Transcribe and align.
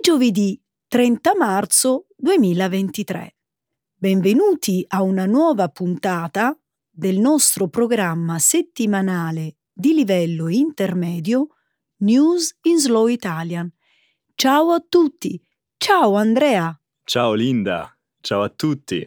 giovedì 0.00 0.58
30 0.88 1.32
marzo 1.36 2.06
2023. 2.16 3.36
Benvenuti 3.94 4.82
a 4.88 5.02
una 5.02 5.26
nuova 5.26 5.68
puntata 5.68 6.58
del 6.90 7.18
nostro 7.18 7.68
programma 7.68 8.38
settimanale 8.38 9.56
di 9.70 9.92
livello 9.92 10.48
intermedio 10.48 11.48
News 11.98 12.56
in 12.62 12.78
Slow 12.78 13.08
Italian. 13.08 13.70
Ciao 14.34 14.70
a 14.70 14.82
tutti! 14.86 15.38
Ciao 15.76 16.16
Andrea! 16.16 16.74
Ciao 17.04 17.34
Linda! 17.34 17.94
Ciao 18.22 18.42
a 18.42 18.48
tutti! 18.48 19.06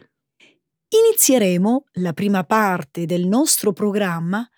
Inizieremo 0.88 1.86
la 1.94 2.12
prima 2.12 2.44
parte 2.44 3.04
del 3.04 3.26
nostro 3.26 3.72
programma 3.72 4.48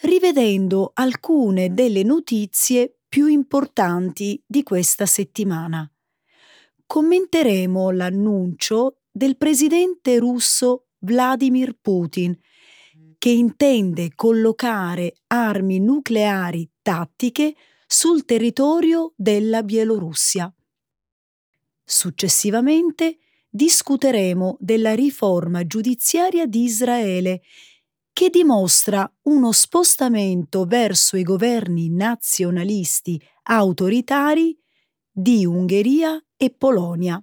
rivedendo 0.00 0.90
alcune 0.94 1.74
delle 1.74 2.02
notizie 2.02 2.96
più 3.12 3.26
importanti 3.26 4.42
di 4.46 4.62
questa 4.62 5.04
settimana. 5.04 5.86
Commenteremo 6.86 7.90
l'annuncio 7.90 9.00
del 9.10 9.36
presidente 9.36 10.18
russo 10.18 10.86
Vladimir 11.00 11.76
Putin, 11.78 12.34
che 13.18 13.28
intende 13.28 14.14
collocare 14.14 15.16
armi 15.26 15.78
nucleari 15.78 16.66
tattiche 16.80 17.54
sul 17.86 18.24
territorio 18.24 19.12
della 19.14 19.62
Bielorussia. 19.62 20.50
Successivamente 21.84 23.18
discuteremo 23.46 24.56
della 24.58 24.94
riforma 24.94 25.66
giudiziaria 25.66 26.46
di 26.46 26.62
Israele 26.62 27.42
che 28.12 28.28
dimostra 28.28 29.10
uno 29.22 29.52
spostamento 29.52 30.64
verso 30.64 31.16
i 31.16 31.22
governi 31.22 31.88
nazionalisti 31.90 33.20
autoritari 33.44 34.56
di 35.10 35.46
Ungheria 35.46 36.22
e 36.36 36.50
Polonia. 36.50 37.22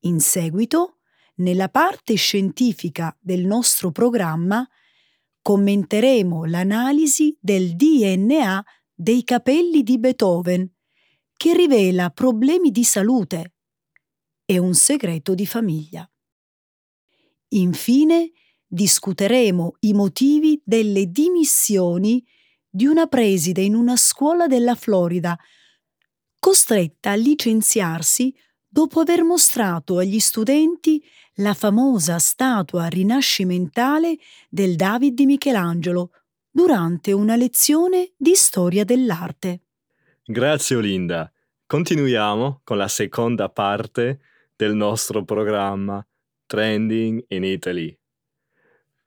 In 0.00 0.20
seguito, 0.20 0.98
nella 1.36 1.68
parte 1.68 2.14
scientifica 2.14 3.16
del 3.20 3.44
nostro 3.44 3.90
programma, 3.90 4.66
commenteremo 5.40 6.44
l'analisi 6.44 7.36
del 7.40 7.74
DNA 7.74 8.64
dei 8.94 9.24
capelli 9.24 9.82
di 9.82 9.98
Beethoven, 9.98 10.70
che 11.36 11.54
rivela 11.54 12.10
problemi 12.10 12.70
di 12.70 12.84
salute 12.84 13.54
e 14.44 14.58
un 14.58 14.74
segreto 14.74 15.34
di 15.34 15.46
famiglia. 15.46 16.08
Infine, 17.48 18.30
discuteremo 18.72 19.74
i 19.80 19.92
motivi 19.92 20.58
delle 20.64 21.10
dimissioni 21.10 22.24
di 22.70 22.86
una 22.86 23.06
preside 23.06 23.60
in 23.60 23.74
una 23.74 23.96
scuola 23.96 24.46
della 24.46 24.74
Florida, 24.74 25.38
costretta 26.38 27.10
a 27.10 27.14
licenziarsi 27.14 28.34
dopo 28.66 29.00
aver 29.00 29.24
mostrato 29.24 29.98
agli 29.98 30.18
studenti 30.18 31.04
la 31.34 31.52
famosa 31.52 32.18
statua 32.18 32.86
rinascimentale 32.86 34.16
del 34.48 34.76
David 34.76 35.12
di 35.12 35.26
Michelangelo 35.26 36.12
durante 36.50 37.12
una 37.12 37.36
lezione 37.36 38.12
di 38.16 38.34
storia 38.34 38.84
dell'arte. 38.84 39.60
Grazie 40.24 40.76
Olinda. 40.76 41.30
Continuiamo 41.66 42.62
con 42.64 42.78
la 42.78 42.88
seconda 42.88 43.50
parte 43.50 44.20
del 44.56 44.74
nostro 44.74 45.24
programma 45.24 46.04
Trending 46.46 47.22
in 47.28 47.44
Italy 47.44 47.94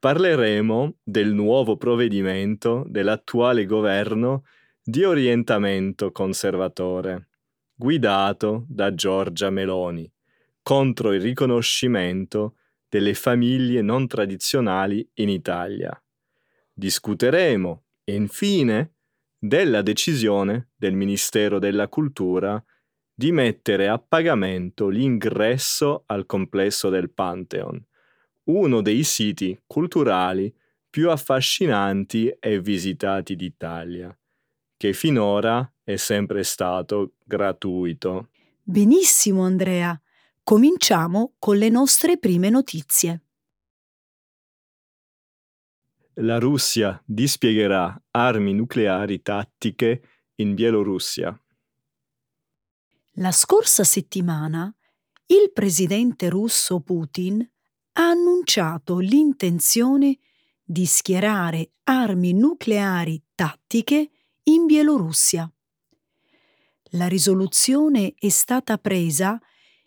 parleremo 0.05 0.99
del 1.03 1.33
nuovo 1.33 1.77
provvedimento 1.77 2.85
dell'attuale 2.87 3.65
governo 3.65 4.43
di 4.83 5.03
orientamento 5.03 6.11
conservatore, 6.11 7.29
guidato 7.73 8.67
da 8.69 8.93
Giorgia 8.93 9.49
Meloni, 9.49 10.07
contro 10.61 11.11
il 11.11 11.21
riconoscimento 11.21 12.57
delle 12.87 13.15
famiglie 13.15 13.81
non 13.81 14.05
tradizionali 14.05 15.09
in 15.15 15.29
Italia. 15.29 15.99
Discuteremo, 16.71 17.85
infine, 18.03 18.97
della 19.39 19.81
decisione 19.81 20.69
del 20.75 20.93
Ministero 20.93 21.57
della 21.57 21.87
Cultura 21.87 22.63
di 23.11 23.31
mettere 23.31 23.87
a 23.87 23.97
pagamento 23.97 24.87
l'ingresso 24.87 26.03
al 26.05 26.27
complesso 26.27 26.89
del 26.89 27.09
Pantheon, 27.09 27.83
uno 28.45 28.81
dei 28.81 29.03
siti 29.03 29.59
culturali 29.65 30.53
più 30.89 31.09
affascinanti 31.09 32.29
e 32.39 32.61
visitati 32.61 33.35
d'Italia, 33.35 34.17
che 34.77 34.93
finora 34.93 35.69
è 35.83 35.95
sempre 35.97 36.43
stato 36.43 37.15
gratuito. 37.23 38.29
Benissimo 38.63 39.43
Andrea, 39.43 39.99
cominciamo 40.43 41.35
con 41.37 41.57
le 41.57 41.69
nostre 41.69 42.17
prime 42.17 42.49
notizie. 42.49 43.21
La 46.19 46.39
Russia 46.39 47.01
dispiegherà 47.05 48.01
armi 48.11 48.53
nucleari 48.53 49.21
tattiche 49.21 50.01
in 50.35 50.55
Bielorussia. 50.55 51.37
La 53.17 53.31
scorsa 53.31 53.83
settimana 53.83 54.73
il 55.27 55.51
presidente 55.51 56.29
russo 56.29 56.79
Putin 56.81 57.45
ha 57.97 58.09
annunciato 58.09 58.99
l'intenzione 58.99 60.17
di 60.63 60.85
schierare 60.85 61.71
armi 61.83 62.33
nucleari 62.33 63.21
tattiche 63.35 64.09
in 64.43 64.65
Bielorussia. 64.65 65.49
La 66.91 67.07
risoluzione 67.07 68.13
è 68.17 68.29
stata 68.29 68.77
presa 68.77 69.39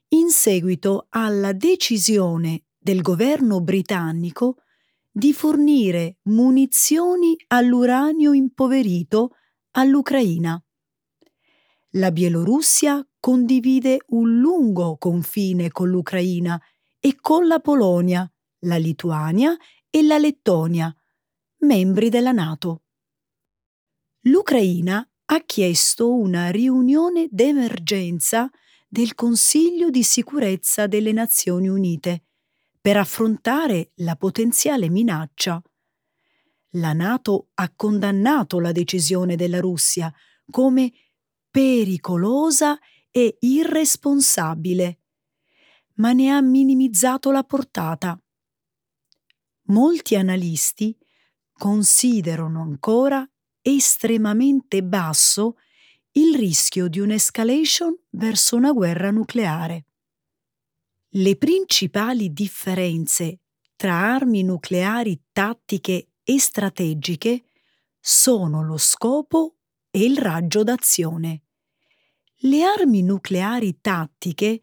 in 0.08 0.30
seguito 0.30 1.06
alla 1.10 1.52
decisione 1.52 2.64
del 2.78 3.02
governo 3.02 3.60
britannico 3.60 4.62
di 5.10 5.32
fornire 5.32 6.18
munizioni 6.24 7.36
all'uranio 7.48 8.32
impoverito 8.32 9.32
all'Ucraina. 9.72 10.62
La 11.92 12.10
Bielorussia 12.12 13.06
condivide 13.18 13.98
un 14.08 14.38
lungo 14.38 14.96
confine 14.96 15.70
con 15.70 15.88
l'Ucraina 15.88 16.60
e 17.00 17.16
con 17.20 17.46
la 17.46 17.60
Polonia, 17.60 18.30
la 18.60 18.76
Lituania 18.76 19.56
e 19.90 20.02
la 20.02 20.18
Lettonia, 20.18 20.94
membri 21.58 22.08
della 22.08 22.32
Nato. 22.32 22.82
L'Ucraina 24.22 25.08
ha 25.30 25.40
chiesto 25.44 26.12
una 26.12 26.50
riunione 26.50 27.28
d'emergenza 27.30 28.50
del 28.88 29.14
Consiglio 29.14 29.90
di 29.90 30.02
sicurezza 30.02 30.86
delle 30.86 31.12
Nazioni 31.12 31.68
Unite 31.68 32.24
per 32.80 32.96
affrontare 32.96 33.92
la 33.96 34.16
potenziale 34.16 34.88
minaccia. 34.88 35.62
La 36.72 36.92
Nato 36.92 37.48
ha 37.54 37.72
condannato 37.74 38.60
la 38.60 38.72
decisione 38.72 39.36
della 39.36 39.60
Russia 39.60 40.12
come 40.50 40.92
pericolosa 41.50 42.78
e 43.10 43.36
irresponsabile 43.40 45.00
ma 45.98 46.12
ne 46.12 46.30
ha 46.30 46.40
minimizzato 46.40 47.30
la 47.30 47.44
portata. 47.44 48.20
Molti 49.68 50.16
analisti 50.16 50.96
considerano 51.52 52.62
ancora 52.62 53.28
estremamente 53.60 54.82
basso 54.82 55.58
il 56.12 56.36
rischio 56.36 56.88
di 56.88 57.00
un'escalation 57.00 57.96
verso 58.10 58.56
una 58.56 58.72
guerra 58.72 59.10
nucleare. 59.10 59.84
Le 61.10 61.36
principali 61.36 62.32
differenze 62.32 63.40
tra 63.76 63.94
armi 63.94 64.42
nucleari 64.42 65.20
tattiche 65.32 66.08
e 66.22 66.38
strategiche 66.38 67.44
sono 68.00 68.62
lo 68.62 68.76
scopo 68.76 69.56
e 69.90 70.04
il 70.04 70.16
raggio 70.16 70.62
d'azione. 70.62 71.42
Le 72.42 72.62
armi 72.62 73.02
nucleari 73.02 73.80
tattiche 73.80 74.62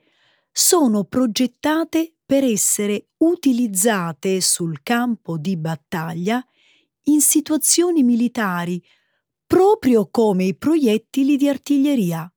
sono 0.57 1.03
progettate 1.03 2.15
per 2.25 2.45
essere 2.45 3.09
utilizzate 3.17 4.39
sul 4.39 4.83
campo 4.83 5.37
di 5.37 5.57
battaglia 5.57 6.41
in 7.07 7.19
situazioni 7.19 8.03
militari 8.03 8.81
proprio 9.45 10.07
come 10.09 10.45
i 10.45 10.55
proiettili 10.55 11.35
di 11.35 11.49
artiglieria. 11.49 12.33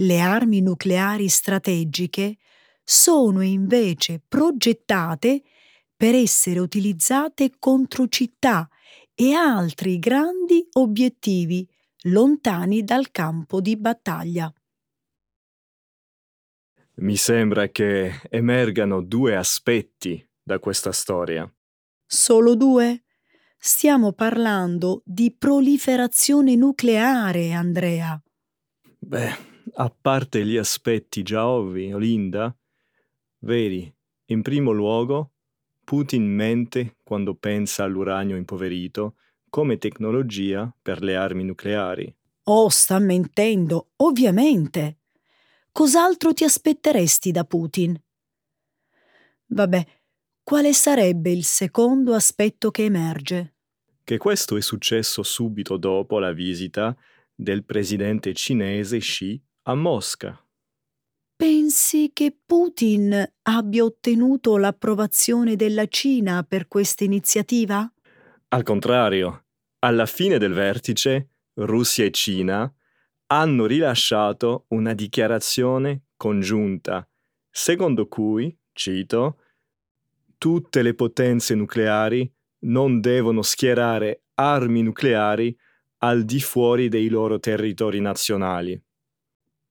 Le 0.00 0.18
armi 0.18 0.60
nucleari 0.60 1.28
strategiche 1.28 2.38
sono 2.82 3.42
invece 3.42 4.20
progettate 4.26 5.44
per 5.96 6.16
essere 6.16 6.58
utilizzate 6.58 7.52
contro 7.60 8.08
città 8.08 8.68
e 9.14 9.34
altri 9.34 10.00
grandi 10.00 10.66
obiettivi 10.72 11.64
lontani 12.06 12.82
dal 12.82 13.12
campo 13.12 13.60
di 13.60 13.76
battaglia. 13.76 14.52
Mi 17.00 17.14
sembra 17.14 17.68
che 17.68 18.22
emergano 18.28 19.00
due 19.02 19.36
aspetti 19.36 20.26
da 20.42 20.58
questa 20.58 20.90
storia. 20.90 21.48
Solo 22.04 22.56
due? 22.56 23.04
Stiamo 23.56 24.12
parlando 24.12 25.02
di 25.04 25.32
proliferazione 25.32 26.56
nucleare, 26.56 27.52
Andrea. 27.52 28.20
Beh, 28.98 29.30
a 29.74 29.94
parte 30.00 30.44
gli 30.44 30.56
aspetti 30.56 31.22
già 31.22 31.46
ovvi, 31.46 31.92
Olinda, 31.92 32.52
vedi, 33.40 33.92
in 34.26 34.42
primo 34.42 34.72
luogo, 34.72 35.34
Putin 35.84 36.26
mente 36.26 36.96
quando 37.04 37.34
pensa 37.36 37.84
all'uranio 37.84 38.34
impoverito 38.34 39.14
come 39.48 39.78
tecnologia 39.78 40.72
per 40.82 41.02
le 41.02 41.14
armi 41.14 41.44
nucleari. 41.44 42.12
Oh, 42.44 42.68
sta 42.68 42.98
mentendo, 42.98 43.90
ovviamente. 43.96 44.98
Cos'altro 45.78 46.32
ti 46.32 46.42
aspetteresti 46.42 47.30
da 47.30 47.44
Putin? 47.44 47.96
Vabbè, 49.46 49.86
quale 50.42 50.72
sarebbe 50.72 51.30
il 51.30 51.44
secondo 51.44 52.14
aspetto 52.14 52.72
che 52.72 52.82
emerge? 52.82 53.54
Che 54.02 54.16
questo 54.16 54.56
è 54.56 54.60
successo 54.60 55.22
subito 55.22 55.76
dopo 55.76 56.18
la 56.18 56.32
visita 56.32 56.96
del 57.32 57.64
presidente 57.64 58.34
cinese 58.34 58.98
Xi 58.98 59.40
a 59.68 59.76
Mosca. 59.76 60.44
Pensi 61.36 62.10
che 62.12 62.36
Putin 62.44 63.24
abbia 63.42 63.84
ottenuto 63.84 64.56
l'approvazione 64.56 65.54
della 65.54 65.86
Cina 65.86 66.42
per 66.42 66.66
questa 66.66 67.04
iniziativa? 67.04 67.88
Al 68.48 68.64
contrario, 68.64 69.44
alla 69.78 70.06
fine 70.06 70.38
del 70.38 70.54
vertice, 70.54 71.34
Russia 71.54 72.04
e 72.04 72.10
Cina 72.10 72.68
hanno 73.28 73.66
rilasciato 73.66 74.64
una 74.68 74.94
dichiarazione 74.94 76.04
congiunta, 76.16 77.06
secondo 77.50 78.06
cui, 78.08 78.56
cito, 78.72 79.40
tutte 80.38 80.82
le 80.82 80.94
potenze 80.94 81.54
nucleari 81.54 82.30
non 82.60 83.00
devono 83.00 83.42
schierare 83.42 84.22
armi 84.34 84.82
nucleari 84.82 85.56
al 85.98 86.24
di 86.24 86.40
fuori 86.40 86.88
dei 86.88 87.08
loro 87.08 87.38
territori 87.38 88.00
nazionali. 88.00 88.80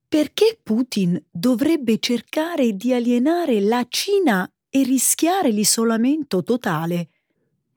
Perché 0.09 0.59
Putin 0.61 1.21
dovrebbe 1.29 1.99
cercare 1.99 2.73
di 2.73 2.93
alienare 2.93 3.59
la 3.59 3.85
Cina 3.89 4.49
e 4.69 4.83
rischiare 4.83 5.49
l'isolamento 5.49 6.43
totale? 6.43 7.09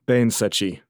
Pensaci. 0.03 0.81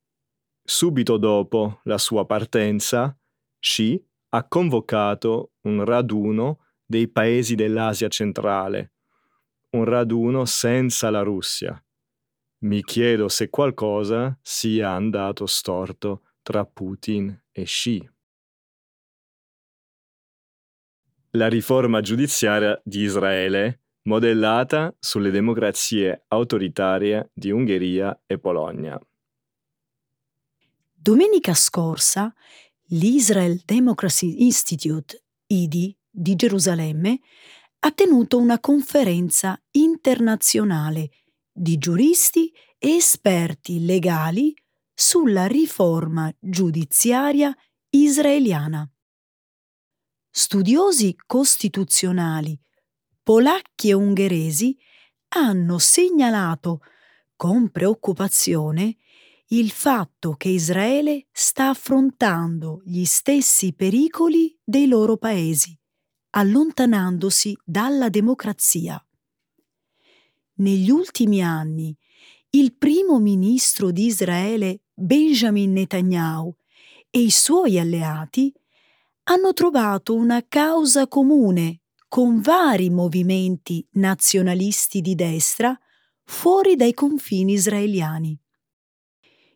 Subito 0.64 1.18
dopo 1.18 1.80
la 1.84 1.98
sua 1.98 2.26
partenza, 2.26 3.16
Xi 3.60 4.04
ha 4.34 4.48
convocato 4.48 5.54
un 5.62 5.84
raduno 5.84 6.66
dei 6.86 7.10
paesi 7.10 7.56
dell'Asia 7.56 8.08
centrale, 8.08 8.94
un 9.72 9.84
raduno 9.84 10.46
senza 10.46 11.10
la 11.10 11.22
Russia. 11.22 11.82
Mi 12.60 12.84
chiedo 12.84 13.28
se 13.28 13.50
qualcosa 13.50 14.38
sia 14.42 14.92
andato 14.92 15.46
storto 15.46 16.24
tra 16.42 16.66
Putin 16.66 17.44
e 17.52 17.64
Xi. 17.64 18.10
La 21.32 21.48
riforma 21.48 22.02
giudiziaria 22.02 22.80
di 22.84 23.02
Israele, 23.02 23.82
modellata 24.04 24.96
sulle 25.00 25.32
democrazie 25.32 26.26
autoritarie 26.28 27.32
di 27.34 27.52
Ungheria 27.52 28.24
e 28.26 28.38
Polonia. 28.38 29.00
Domenica 30.94 31.54
scorsa 31.54 32.34
l'Israel 32.94 33.62
Democracy 33.66 34.44
Institute, 34.44 35.24
IDI, 35.48 35.96
di 36.10 36.36
Gerusalemme, 36.36 37.20
ha 37.80 37.92
tenuto 37.92 38.38
una 38.38 38.60
conferenza 38.60 39.60
internazionale 39.72 41.10
di 41.52 41.78
giuristi 41.78 42.52
e 42.78 42.96
esperti 42.96 43.86
legali 43.86 44.54
sulla 44.94 45.48
riforma 45.48 46.32
giudiziaria 46.40 47.56
israeliana. 47.90 48.90
Studiosi 50.30 51.16
costituzionali 51.26 52.60
polacchi 53.24 53.90
e 53.90 53.94
ungheresi 53.94 54.78
hanno 55.30 55.78
segnalato 55.78 56.82
con 57.36 57.70
preoccupazione 57.70 58.98
il 59.54 59.70
fatto 59.70 60.36
che 60.36 60.48
Israele 60.48 61.28
sta 61.32 61.70
affrontando 61.70 62.82
gli 62.86 63.04
stessi 63.04 63.74
pericoli 63.74 64.58
dei 64.64 64.88
loro 64.88 65.18
paesi, 65.18 65.78
allontanandosi 66.32 67.58
dalla 67.66 68.08
democrazia. 68.08 69.04
Negli 70.56 70.90
ultimi 70.90 71.44
anni, 71.44 71.94
il 72.52 72.74
primo 72.76 73.20
ministro 73.20 73.92
di 73.92 74.06
Israele, 74.06 74.84
Benjamin 74.94 75.74
Netanyahu, 75.74 76.56
e 77.10 77.20
i 77.20 77.32
suoi 77.32 77.78
alleati 77.78 78.54
hanno 79.24 79.52
trovato 79.52 80.16
una 80.16 80.46
causa 80.48 81.10
comune 81.10 81.82
con 82.08 82.40
vari 82.40 82.90
movimenti 82.90 83.86
nazionalisti 83.92 85.02
di 85.02 85.14
destra 85.14 85.78
fuori 86.24 86.78
dai 86.78 86.94
confini 86.94 87.52
israeliani. 87.54 88.41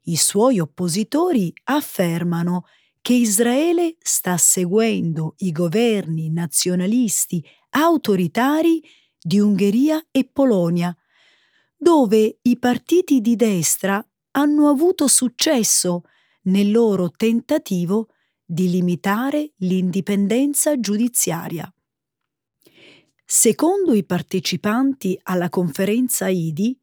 I 0.07 0.15
suoi 0.17 0.59
oppositori 0.59 1.53
affermano 1.63 2.65
che 3.01 3.13
Israele 3.13 3.97
sta 3.99 4.37
seguendo 4.37 5.35
i 5.37 5.51
governi 5.51 6.31
nazionalisti 6.31 7.43
autoritari 7.71 8.83
di 9.19 9.39
Ungheria 9.39 10.03
e 10.11 10.29
Polonia, 10.31 10.95
dove 11.75 12.37
i 12.41 12.57
partiti 12.57 13.21
di 13.21 13.35
destra 13.35 14.03
hanno 14.31 14.69
avuto 14.69 15.07
successo 15.07 16.03
nel 16.43 16.71
loro 16.71 17.09
tentativo 17.09 18.09
di 18.43 18.69
limitare 18.69 19.53
l'indipendenza 19.57 20.79
giudiziaria. 20.79 21.71
Secondo 23.23 23.93
i 23.93 24.03
partecipanti 24.03 25.19
alla 25.23 25.49
conferenza 25.49 26.27
IDI, 26.27 26.79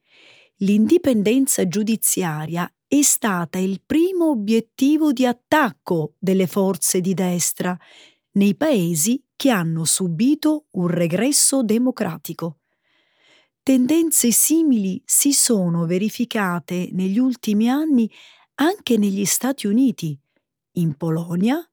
l'indipendenza 0.56 1.68
giudiziaria 1.68 2.72
è 2.92 3.00
stata 3.00 3.56
il 3.56 3.80
primo 3.86 4.28
obiettivo 4.28 5.12
di 5.12 5.24
attacco 5.24 6.12
delle 6.18 6.46
forze 6.46 7.00
di 7.00 7.14
destra 7.14 7.74
nei 8.32 8.54
paesi 8.54 9.24
che 9.34 9.48
hanno 9.48 9.86
subito 9.86 10.66
un 10.72 10.88
regresso 10.88 11.62
democratico. 11.62 12.58
Tendenze 13.62 14.30
simili 14.30 15.00
si 15.06 15.32
sono 15.32 15.86
verificate 15.86 16.90
negli 16.92 17.18
ultimi 17.18 17.70
anni 17.70 18.10
anche 18.56 18.98
negli 18.98 19.24
Stati 19.24 19.66
Uniti, 19.66 20.20
in 20.72 20.94
Polonia, 20.94 21.66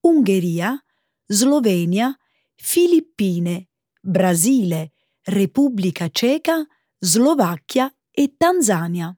Ungheria, 0.00 0.76
Slovenia, 1.24 2.12
Filippine, 2.56 3.68
Brasile, 4.00 4.90
Repubblica 5.22 6.08
Ceca, 6.08 6.66
Slovacchia 6.98 7.94
e 8.10 8.34
Tanzania. 8.36 9.16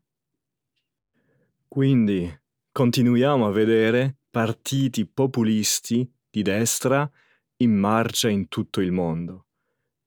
Quindi 1.68 2.32
continuiamo 2.72 3.46
a 3.46 3.50
vedere 3.50 4.16
partiti 4.30 5.06
populisti 5.06 6.10
di 6.30 6.42
destra 6.42 7.10
in 7.58 7.72
marcia 7.72 8.28
in 8.28 8.48
tutto 8.48 8.80
il 8.80 8.92
mondo 8.92 9.46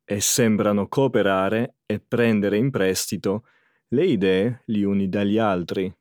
e 0.05 0.21
sembrano 0.21 0.87
cooperare 0.87 1.75
e 1.85 1.99
prendere 1.99 2.57
in 2.57 2.71
prestito 2.71 3.45
le 3.89 4.05
idee 4.05 4.61
gli 4.65 4.81
uni 4.81 5.09
dagli 5.09 5.37
altri. 5.37 5.91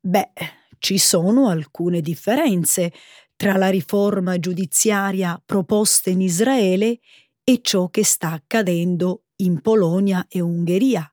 Beh, 0.00 0.32
ci 0.78 0.98
sono 0.98 1.48
alcune 1.48 2.00
differenze 2.00 2.92
tra 3.34 3.56
la 3.56 3.68
riforma 3.68 4.38
giudiziaria 4.38 5.40
proposta 5.44 6.10
in 6.10 6.20
Israele 6.20 7.00
e 7.44 7.60
ciò 7.62 7.88
che 7.88 8.04
sta 8.04 8.32
accadendo 8.32 9.24
in 9.36 9.60
Polonia 9.60 10.26
e 10.28 10.40
Ungheria. 10.40 11.10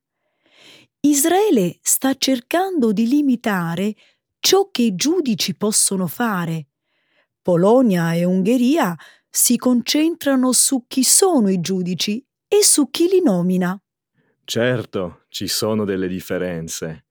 Israele 1.05 1.79
sta 1.81 2.15
cercando 2.15 2.93
di 2.93 3.05
limitare 3.05 3.93
ciò 4.39 4.69
che 4.71 4.83
i 4.83 4.95
giudici 4.95 5.53
possono 5.53 6.07
fare. 6.07 6.67
Polonia 7.41 8.13
e 8.13 8.23
Ungheria 8.23 8.95
si 9.29 9.57
concentrano 9.57 10.53
su 10.53 10.85
chi 10.87 11.03
sono 11.03 11.49
i 11.49 11.59
giudici 11.59 12.25
e 12.47 12.63
su 12.63 12.89
chi 12.89 13.09
li 13.09 13.21
nomina. 13.21 13.77
Certo, 14.45 15.25
ci 15.27 15.49
sono 15.49 15.83
delle 15.83 16.07
differenze, 16.07 17.07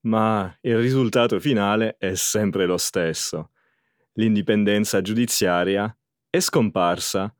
ma 0.00 0.52
il 0.62 0.78
risultato 0.78 1.38
finale 1.38 1.94
è 1.98 2.16
sempre 2.16 2.66
lo 2.66 2.78
stesso. 2.78 3.50
L'indipendenza 4.14 5.02
giudiziaria 5.02 5.96
è 6.28 6.40
scomparsa 6.40 7.32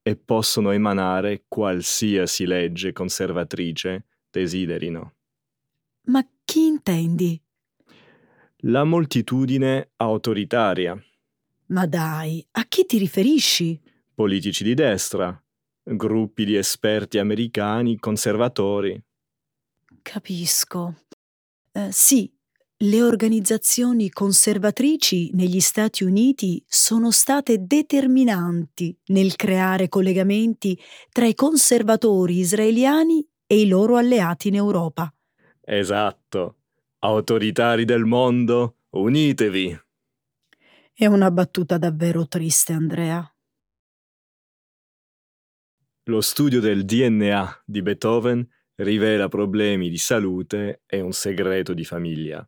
e 0.00 0.16
possono 0.16 0.70
emanare 0.70 1.44
qualsiasi 1.46 2.46
legge 2.46 2.94
conservatrice 2.94 4.06
desiderino. 4.30 5.12
Ma 6.06 6.26
chi 6.44 6.66
intendi? 6.66 7.40
La 8.66 8.84
moltitudine 8.84 9.90
autoritaria. 9.96 11.02
Ma 11.66 11.86
dai, 11.86 12.46
a 12.52 12.64
chi 12.64 12.84
ti 12.84 12.98
riferisci? 12.98 13.80
Politici 14.14 14.64
di 14.64 14.74
destra, 14.74 15.42
gruppi 15.82 16.44
di 16.44 16.56
esperti 16.56 17.18
americani 17.18 17.98
conservatori. 17.98 19.02
Capisco. 20.02 21.04
Eh, 21.72 21.90
sì, 21.90 22.30
le 22.76 23.02
organizzazioni 23.02 24.10
conservatrici 24.10 25.30
negli 25.32 25.60
Stati 25.60 26.04
Uniti 26.04 26.62
sono 26.66 27.10
state 27.12 27.64
determinanti 27.64 28.94
nel 29.06 29.36
creare 29.36 29.88
collegamenti 29.88 30.78
tra 31.10 31.26
i 31.26 31.34
conservatori 31.34 32.38
israeliani 32.38 33.26
e 33.46 33.60
i 33.60 33.68
loro 33.68 33.96
alleati 33.96 34.48
in 34.48 34.56
Europa. 34.56 35.13
Esatto. 35.64 36.58
Autoritari 37.00 37.84
del 37.84 38.04
mondo, 38.04 38.80
unitevi. 38.90 39.78
È 40.92 41.06
una 41.06 41.30
battuta 41.30 41.78
davvero 41.78 42.28
triste, 42.28 42.72
Andrea. 42.72 43.28
Lo 46.04 46.20
studio 46.20 46.60
del 46.60 46.84
DNA 46.84 47.62
di 47.64 47.82
Beethoven 47.82 48.46
rivela 48.76 49.28
problemi 49.28 49.88
di 49.88 49.96
salute 49.96 50.82
e 50.86 51.00
un 51.00 51.12
segreto 51.12 51.72
di 51.72 51.84
famiglia. 51.84 52.46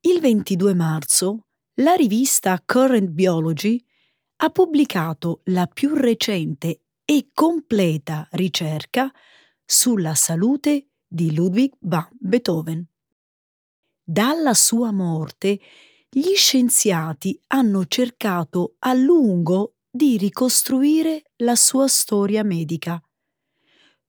Il 0.00 0.20
22 0.20 0.74
marzo 0.74 1.48
la 1.80 1.94
rivista 1.94 2.60
Current 2.64 3.10
Biology 3.10 3.84
ha 4.36 4.50
pubblicato 4.50 5.42
la 5.44 5.66
più 5.66 5.94
recente 5.94 6.82
e 7.04 7.28
completa 7.32 8.26
ricerca 8.32 9.12
sulla 9.64 10.14
salute 10.14 10.87
di 11.08 11.34
Ludwig 11.34 11.72
van 11.80 12.08
Beethoven. 12.12 12.86
Dalla 14.04 14.54
sua 14.54 14.92
morte, 14.92 15.58
gli 16.08 16.34
scienziati 16.34 17.40
hanno 17.48 17.86
cercato 17.86 18.76
a 18.80 18.92
lungo 18.94 19.74
di 19.90 20.16
ricostruire 20.16 21.32
la 21.36 21.56
sua 21.56 21.88
storia 21.88 22.44
medica. 22.44 23.02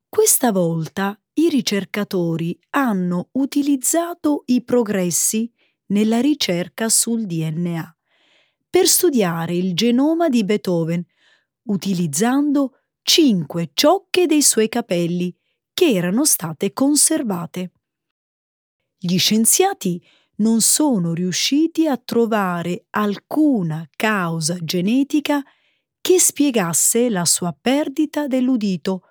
Questa 0.08 0.52
volta 0.52 1.20
i 1.34 1.50
ricercatori 1.50 2.58
hanno 2.72 3.30
utilizzato 3.34 4.44
i 4.48 4.64
progressi 4.64 5.52
nella 5.88 6.20
ricerca 6.20 6.90
sul 6.90 7.26
DNA 7.26 7.96
per 8.70 8.88
studiare 8.88 9.56
il 9.56 9.74
genoma 9.74 10.30
di 10.30 10.44
Beethoven, 10.44 11.04
utilizzando 11.64 12.82
cinque 13.02 13.72
ciocche 13.74 14.28
dei 14.28 14.42
suoi 14.42 14.70
capelli 14.70 15.36
che 15.80 15.94
erano 15.94 16.26
state 16.26 16.74
conservate. 16.74 17.72
Gli 18.98 19.18
scienziati 19.18 20.06
non 20.40 20.60
sono 20.60 21.14
riusciti 21.14 21.88
a 21.88 21.96
trovare 21.96 22.88
alcuna 22.90 23.88
causa 23.96 24.58
genetica 24.60 25.42
che 26.02 26.20
spiegasse 26.20 27.10
la 27.10 27.24
sua 27.24 27.58
perdita 27.58 28.28
dell'udito 28.28 29.04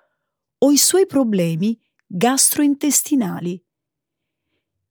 o 0.59 0.69
i 0.69 0.77
suoi 0.77 1.07
problemi 1.07 1.75
gastrointestinali. 2.05 3.65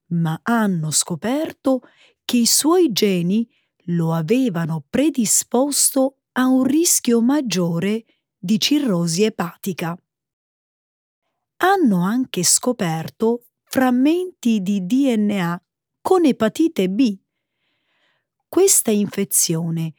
Ma 0.06 0.36
hanno 0.42 0.90
scoperto 0.90 1.82
che 2.24 2.38
i 2.38 2.46
suoi 2.46 2.90
geni 2.90 3.48
lo 3.90 4.14
avevano 4.14 4.84
predisposto 4.90 6.22
a 6.32 6.48
un 6.48 6.64
rischio 6.64 7.20
maggiore 7.20 8.04
di 8.36 8.58
cirrosi 8.58 9.22
epatica. 9.22 9.96
Hanno 11.58 12.02
anche 12.02 12.42
scoperto 12.42 13.46
frammenti 13.64 14.62
di 14.62 14.86
DNA 14.86 15.62
con 16.00 16.24
epatite 16.24 16.88
B. 16.88 17.18
Questa 18.48 18.90
infezione 18.90 19.94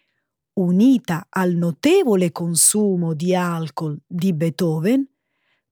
unita 0.60 1.25
al 1.30 1.54
notevole 1.54 2.32
consumo 2.32 3.13
di 3.13 3.34
alcol 3.34 4.00
di 4.06 4.34
Beethoven, 4.34 5.08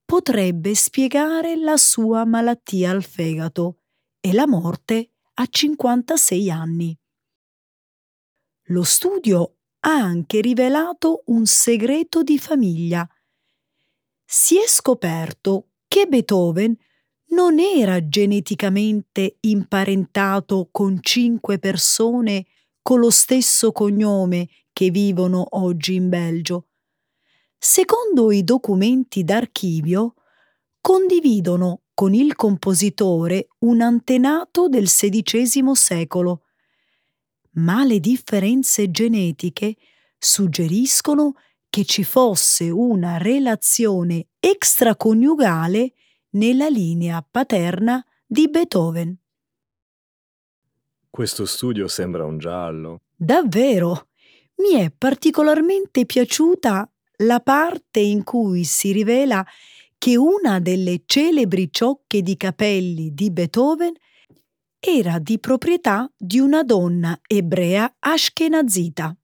potrebbe 0.05 0.73
spiegare 0.75 1.57
la 1.57 1.77
sua 1.77 2.25
malattia 2.25 2.91
al 2.91 3.03
fegato 3.03 3.81
e 4.19 4.33
la 4.33 4.47
morte 4.47 5.11
a 5.35 5.45
56 5.45 6.49
anni. 6.49 6.97
Lo 8.69 8.83
studio 8.83 9.57
ha 9.81 9.93
anche 9.93 10.41
rivelato 10.41 11.23
un 11.27 11.45
segreto 11.45 12.23
di 12.23 12.39
famiglia. 12.39 13.07
Si 14.25 14.57
è 14.57 14.67
scoperto 14.67 15.66
che 15.87 16.05
Beethoven 16.07 16.75
non 17.29 17.59
era 17.59 18.07
geneticamente 18.07 19.37
imparentato 19.41 20.69
con 20.71 20.99
cinque 21.01 21.59
persone 21.59 22.45
con 22.81 22.99
lo 22.99 23.09
stesso 23.09 23.71
cognome 23.71 24.47
che 24.71 24.89
vivono 24.91 25.45
oggi 25.51 25.95
in 25.95 26.07
Belgio. 26.07 26.67
Secondo 27.57 28.31
i 28.31 28.43
documenti 28.43 29.23
d'archivio, 29.23 30.13
condividono 30.79 31.81
con 31.93 32.13
il 32.13 32.35
compositore 32.35 33.49
un 33.59 33.81
antenato 33.81 34.69
del 34.69 34.85
XVI 34.85 35.73
secolo, 35.73 36.43
ma 37.53 37.83
le 37.83 37.99
differenze 37.99 38.89
genetiche 38.91 39.75
suggeriscono 40.17 41.33
che 41.69 41.85
ci 41.85 42.03
fosse 42.03 42.69
una 42.69 43.17
relazione 43.17 44.27
extraconiugale 44.39 45.93
nella 46.31 46.67
linea 46.67 47.25
paterna 47.29 48.03
di 48.25 48.49
Beethoven. 48.49 49.17
Questo 51.09 51.45
studio 51.45 51.87
sembra 51.87 52.25
un 52.25 52.37
giallo. 52.37 53.01
Davvero? 53.15 54.09
Mi 54.57 54.79
è 54.79 54.91
particolarmente 54.95 56.05
piaciuta 56.05 56.89
la 57.21 57.39
parte 57.39 57.99
in 57.99 58.23
cui 58.23 58.63
si 58.63 58.91
rivela 58.91 59.45
che 59.97 60.15
una 60.15 60.59
delle 60.59 61.03
celebri 61.05 61.69
ciocche 61.71 62.21
di 62.21 62.37
capelli 62.37 63.13
di 63.13 63.31
Beethoven 63.31 63.93
era 64.79 65.17
di 65.17 65.39
proprietà 65.39 66.11
di 66.15 66.39
una 66.39 66.63
donna 66.63 67.19
ebrea 67.25 67.95
ashkenazita. 67.97 69.15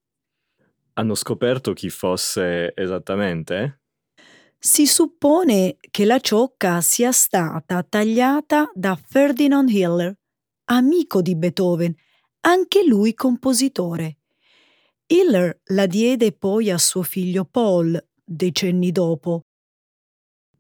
Hanno 0.96 1.16
scoperto 1.16 1.74
chi 1.74 1.90
fosse 1.90 2.74
esattamente? 2.76 3.82
Si 4.60 4.86
suppone 4.86 5.78
che 5.90 6.06
la 6.06 6.20
ciocca 6.20 6.82
sia 6.82 7.12
stata 7.12 7.82
tagliata 7.84 8.70
da 8.74 8.96
Ferdinand 8.96 9.70
Hiller, 9.70 10.16
amico 10.66 11.22
di 11.22 11.36
Beethoven, 11.36 11.94
anche 12.42 12.86
lui 12.86 13.16
compositore. 13.16 14.20
Hiller 15.08 15.62
la 15.66 15.88
diede 15.88 16.32
poi 16.32 16.70
a 16.70 16.78
suo 16.78 17.02
figlio 17.02 17.44
Paul 17.44 18.00
decenni 18.24 18.92
dopo. 18.92 19.48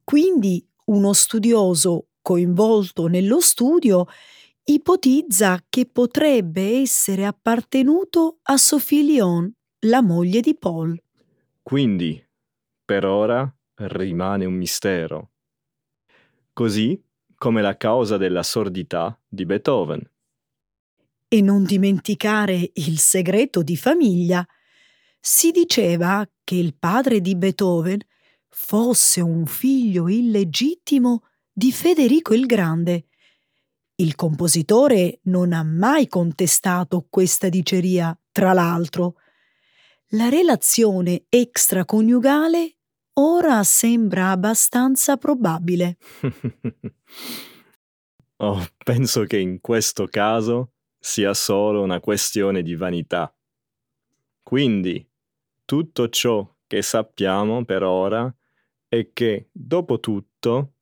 Quindi 0.03 0.67
uno 0.85 1.13
studioso 1.13 2.07
coinvolto 2.21 3.07
nello 3.07 3.39
studio 3.39 4.05
ipotizza 4.63 5.63
che 5.69 5.85
potrebbe 5.85 6.79
essere 6.81 7.25
appartenuto 7.25 8.39
a 8.43 8.57
Sophie 8.57 9.03
Lyon, 9.03 9.53
la 9.85 10.01
moglie 10.01 10.39
di 10.39 10.55
Paul. 10.55 11.01
Quindi, 11.61 12.23
per 12.85 13.05
ora, 13.05 13.51
rimane 13.75 14.45
un 14.45 14.53
mistero. 14.53 15.31
Così 16.53 17.01
come 17.37 17.61
la 17.61 17.75
causa 17.75 18.17
della 18.17 18.43
sordità 18.43 19.19
di 19.27 19.45
Beethoven. 19.45 20.01
E 21.27 21.41
non 21.41 21.63
dimenticare 21.63 22.71
il 22.75 22.99
segreto 22.99 23.63
di 23.63 23.75
famiglia. 23.75 24.45
Si 25.19 25.51
diceva 25.51 26.25
che 26.43 26.55
il 26.55 26.75
padre 26.75 27.19
di 27.19 27.35
Beethoven 27.35 27.99
fosse 28.47 29.19
un 29.19 29.45
figlio 29.45 30.07
illegittimo 30.07 31.23
di 31.51 31.71
Federico 31.71 32.33
il 32.33 32.45
Grande. 32.45 33.07
Il 33.95 34.15
compositore 34.15 35.19
non 35.23 35.51
ha 35.51 35.63
mai 35.63 36.07
contestato 36.07 37.07
questa 37.09 37.49
diceria, 37.49 38.17
tra 38.31 38.53
l'altro. 38.53 39.15
La 40.15 40.29
relazione 40.29 41.25
extraconiugale 41.27 42.75
ora 43.13 43.63
sembra 43.63 44.29
abbastanza 44.29 45.17
probabile. 45.17 45.98
oh, 48.38 48.63
penso 48.86 49.24
che 49.24 49.39
in 49.39 49.60
questo 49.60 50.05
caso 50.05 50.74
sia 51.00 51.34
solo 51.34 51.82
una 51.82 52.00
questione 52.00 52.62
di 52.62 52.75
vanità. 52.75 53.36
Quindi, 54.43 55.03
tutto 55.65 56.10
ciò 56.10 56.48
che 56.67 56.84
sappiamo 56.84 57.65
per 57.65 57.82
ora 57.82 58.32
è 58.88 59.10
che, 59.13 59.50
dopo 59.51 60.00
tutto, 60.00 60.75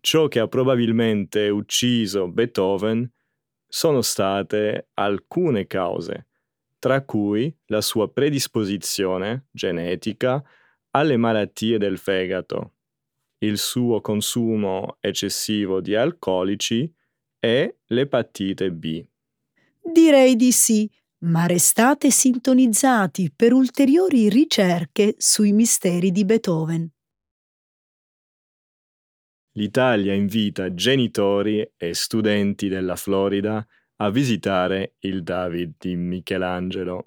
ciò 0.00 0.26
che 0.28 0.40
ha 0.40 0.48
probabilmente 0.48 1.50
ucciso 1.50 2.28
Beethoven 2.28 3.12
sono 3.66 4.00
state 4.00 4.88
alcune 4.94 5.66
cause, 5.66 6.28
tra 6.84 7.02
cui 7.02 7.50
la 7.68 7.80
sua 7.80 8.12
predisposizione 8.12 9.46
genetica 9.50 10.44
alle 10.90 11.16
malattie 11.16 11.78
del 11.78 11.96
fegato, 11.96 12.74
il 13.38 13.56
suo 13.56 14.02
consumo 14.02 14.98
eccessivo 15.00 15.80
di 15.80 15.94
alcolici 15.94 16.94
e 17.38 17.78
l'epatite 17.86 18.70
B. 18.70 19.02
Direi 19.80 20.36
di 20.36 20.52
sì, 20.52 20.86
ma 21.20 21.46
restate 21.46 22.10
sintonizzati 22.10 23.32
per 23.34 23.54
ulteriori 23.54 24.28
ricerche 24.28 25.14
sui 25.16 25.54
misteri 25.54 26.10
di 26.10 26.26
Beethoven. 26.26 26.92
l'Italia 29.56 30.12
invita 30.12 30.74
genitori 30.74 31.66
e 31.78 31.94
studenti 31.94 32.68
della 32.68 32.96
Florida 32.96 33.66
a 33.96 34.10
visitare 34.10 34.94
il 35.00 35.22
David 35.22 35.74
di 35.78 35.94
Michelangelo. 35.94 37.04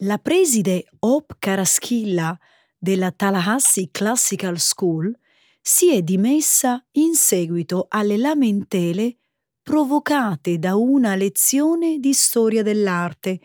La 0.00 0.18
preside 0.18 0.88
Hope 1.00 1.36
Caraschilla 1.38 2.38
della 2.76 3.10
Tallahassee 3.10 3.88
Classical 3.90 4.58
School 4.58 5.16
si 5.60 5.92
è 5.92 6.02
dimessa 6.02 6.84
in 6.92 7.14
seguito 7.14 7.86
alle 7.88 8.16
lamentele 8.16 9.16
provocate 9.62 10.58
da 10.58 10.76
una 10.76 11.16
lezione 11.16 11.98
di 11.98 12.12
storia 12.12 12.62
dell'arte, 12.62 13.40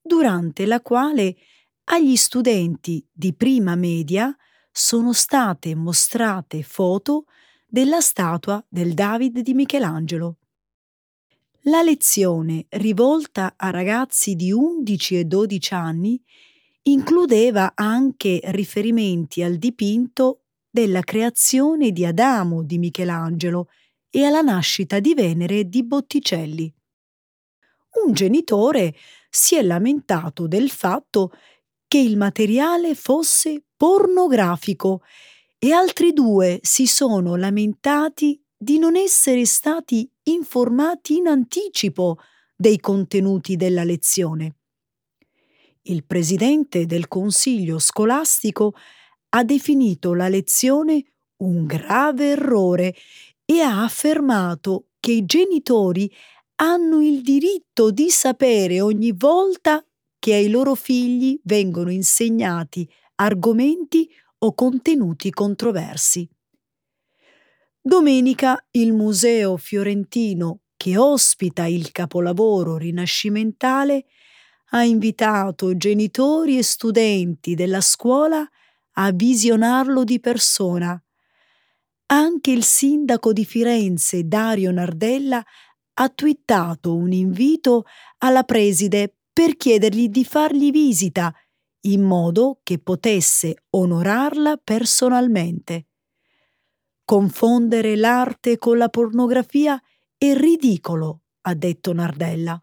durante 0.00 0.64
la 0.64 0.80
quale 0.80 1.36
agli 1.84 2.14
studenti 2.14 3.04
di 3.10 3.34
prima 3.34 3.74
media 3.74 4.34
sono 4.70 5.12
state 5.12 5.74
mostrate 5.74 6.62
foto 6.62 7.24
della 7.66 8.00
statua 8.00 8.64
del 8.68 8.94
David 8.94 9.40
di 9.40 9.54
Michelangelo. 9.54 10.36
La 11.68 11.82
lezione, 11.82 12.66
rivolta 12.70 13.54
a 13.56 13.70
ragazzi 13.70 14.36
di 14.36 14.52
11 14.52 15.18
e 15.18 15.24
12 15.24 15.74
anni, 15.74 16.22
includeva 16.82 17.72
anche 17.74 18.40
riferimenti 18.44 19.42
al 19.42 19.56
dipinto 19.56 20.42
della 20.70 21.00
creazione 21.00 21.90
di 21.90 22.06
Adamo 22.06 22.62
di 22.62 22.78
Michelangelo 22.78 23.68
e 24.10 24.22
alla 24.22 24.42
nascita 24.42 25.00
di 25.00 25.14
Venere 25.14 25.68
di 25.68 25.82
Botticelli. 25.82 26.72
Un 28.04 28.12
genitore 28.12 28.94
si 29.28 29.56
è 29.56 29.62
lamentato 29.62 30.46
del 30.46 30.70
fatto 30.70 31.32
che 31.88 31.98
il 31.98 32.16
materiale 32.16 32.94
fosse 32.94 33.64
pornografico 33.76 35.02
e 35.58 35.72
altri 35.72 36.12
due 36.12 36.60
si 36.62 36.86
sono 36.86 37.34
lamentati 37.34 38.40
di 38.56 38.78
non 38.78 38.94
essere 38.94 39.44
stati 39.46 40.08
informati 40.28 41.16
in 41.16 41.28
anticipo 41.28 42.18
dei 42.54 42.78
contenuti 42.78 43.56
della 43.56 43.84
lezione. 43.84 44.56
Il 45.82 46.04
presidente 46.04 46.86
del 46.86 47.06
consiglio 47.06 47.78
scolastico 47.78 48.74
ha 49.30 49.44
definito 49.44 50.14
la 50.14 50.28
lezione 50.28 51.04
un 51.38 51.66
grave 51.66 52.30
errore 52.30 52.94
e 53.44 53.60
ha 53.60 53.84
affermato 53.84 54.88
che 54.98 55.12
i 55.12 55.24
genitori 55.24 56.10
hanno 56.56 57.02
il 57.02 57.22
diritto 57.22 57.90
di 57.90 58.08
sapere 58.10 58.80
ogni 58.80 59.12
volta 59.12 59.84
che 60.18 60.34
ai 60.34 60.48
loro 60.48 60.74
figli 60.74 61.38
vengono 61.44 61.90
insegnati 61.90 62.88
argomenti 63.16 64.10
o 64.38 64.54
contenuti 64.54 65.30
controversi. 65.30 66.28
Domenica 67.86 68.66
il 68.72 68.92
Museo 68.92 69.56
Fiorentino, 69.56 70.62
che 70.76 70.98
ospita 70.98 71.66
il 71.66 71.92
capolavoro 71.92 72.76
rinascimentale, 72.76 74.06
ha 74.70 74.82
invitato 74.82 75.76
genitori 75.76 76.58
e 76.58 76.64
studenti 76.64 77.54
della 77.54 77.80
scuola 77.80 78.44
a 78.94 79.12
visionarlo 79.12 80.02
di 80.02 80.18
persona. 80.18 81.00
Anche 82.06 82.50
il 82.50 82.64
sindaco 82.64 83.32
di 83.32 83.44
Firenze, 83.44 84.26
Dario 84.26 84.72
Nardella, 84.72 85.40
ha 85.94 86.08
twittato 86.08 86.92
un 86.92 87.12
invito 87.12 87.84
alla 88.18 88.42
preside 88.42 89.14
per 89.32 89.54
chiedergli 89.56 90.08
di 90.08 90.24
fargli 90.24 90.72
visita 90.72 91.32
in 91.82 92.02
modo 92.02 92.58
che 92.64 92.80
potesse 92.80 93.54
onorarla 93.70 94.56
personalmente. 94.56 95.86
Confondere 97.06 97.94
l'arte 97.94 98.58
con 98.58 98.78
la 98.78 98.88
pornografia 98.88 99.80
è 100.18 100.34
ridicolo, 100.34 101.22
ha 101.42 101.54
detto 101.54 101.92
Nardella. 101.92 102.60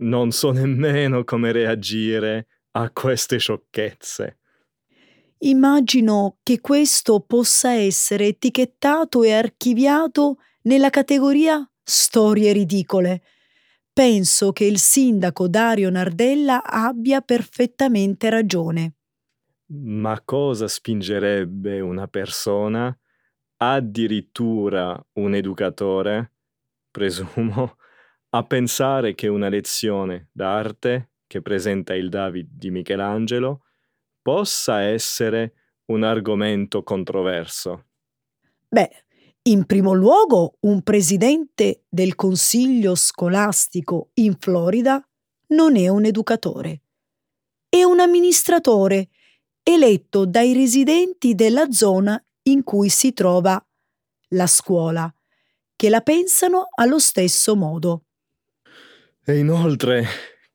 Non 0.00 0.32
so 0.32 0.50
nemmeno 0.50 1.24
come 1.24 1.50
reagire 1.50 2.48
a 2.72 2.90
queste 2.90 3.38
sciocchezze. 3.38 4.38
Immagino 5.38 6.36
che 6.42 6.60
questo 6.60 7.20
possa 7.20 7.72
essere 7.72 8.26
etichettato 8.26 9.22
e 9.22 9.32
archiviato 9.32 10.36
nella 10.64 10.90
categoria 10.90 11.66
storie 11.82 12.52
ridicole 12.52 13.22
penso 13.92 14.52
che 14.52 14.64
il 14.64 14.78
sindaco 14.78 15.48
Dario 15.48 15.90
Nardella 15.90 16.64
abbia 16.64 17.20
perfettamente 17.20 18.30
ragione. 18.30 18.94
Ma 19.74 20.20
cosa 20.22 20.68
spingerebbe 20.68 21.80
una 21.80 22.06
persona, 22.06 22.94
addirittura 23.56 25.02
un 25.14 25.34
educatore, 25.34 26.32
presumo, 26.90 27.76
a 28.34 28.44
pensare 28.44 29.14
che 29.14 29.28
una 29.28 29.48
lezione 29.48 30.28
d'arte 30.30 31.12
che 31.26 31.40
presenta 31.40 31.94
il 31.94 32.10
David 32.10 32.48
di 32.50 32.70
Michelangelo 32.70 33.64
possa 34.20 34.82
essere 34.82 35.54
un 35.86 36.02
argomento 36.02 36.82
controverso? 36.82 37.86
Beh, 38.68 38.90
in 39.44 39.64
primo 39.64 39.94
luogo, 39.94 40.58
un 40.60 40.82
presidente 40.82 41.84
del 41.88 42.14
consiglio 42.14 42.94
scolastico 42.94 44.10
in 44.14 44.36
Florida 44.38 45.02
non 45.48 45.76
è 45.76 45.88
un 45.88 46.04
educatore, 46.04 46.82
è 47.68 47.82
un 47.84 48.00
amministratore 48.00 49.08
eletto 49.62 50.26
dai 50.26 50.52
residenti 50.52 51.34
della 51.34 51.70
zona 51.70 52.22
in 52.44 52.62
cui 52.64 52.88
si 52.88 53.12
trova 53.12 53.64
la 54.28 54.46
scuola, 54.46 55.12
che 55.76 55.88
la 55.88 56.00
pensano 56.00 56.66
allo 56.74 56.98
stesso 56.98 57.54
modo. 57.54 58.04
E 59.24 59.38
inoltre, 59.38 60.04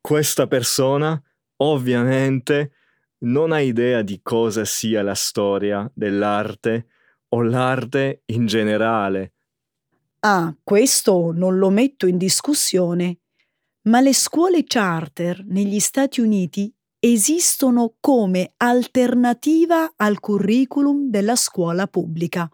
questa 0.02 0.48
persona 0.48 1.22
ovviamente 1.58 2.72
non 3.20 3.52
ha 3.52 3.60
idea 3.60 4.02
di 4.02 4.20
cosa 4.22 4.66
sia 4.66 5.02
la 5.02 5.16
storia 5.16 5.90
dell'arte 5.94 6.88
o 7.30 7.42
l'arte 7.42 8.24
in 8.26 8.46
generale. 8.46 9.34
Ah, 10.20 10.54
questo 10.64 11.32
non 11.32 11.58
lo 11.58 11.70
metto 11.70 12.08
in 12.08 12.18
discussione, 12.18 13.20
ma 13.84 14.02
le 14.02 14.14
scuole 14.14 14.64
charter 14.66 15.44
negli 15.46 15.80
Stati 15.80 16.20
Uniti 16.20 16.74
esistono 17.00 17.96
come 18.00 18.54
alternativa 18.58 19.94
al 19.96 20.20
curriculum 20.20 21.10
della 21.10 21.36
scuola 21.36 21.88
pubblica. 21.88 22.50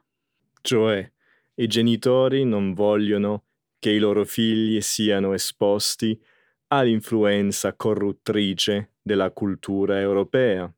Cioè, 0.61 1.11
i 1.55 1.67
genitori 1.67 2.43
non 2.45 2.73
vogliono 2.73 3.43
che 3.79 3.91
i 3.91 3.99
loro 3.99 4.25
figli 4.25 4.81
siano 4.81 5.33
esposti 5.33 6.19
all'influenza 6.67 7.73
corruttrice 7.75 8.93
della 9.01 9.31
cultura 9.31 9.99
europea 9.99 10.73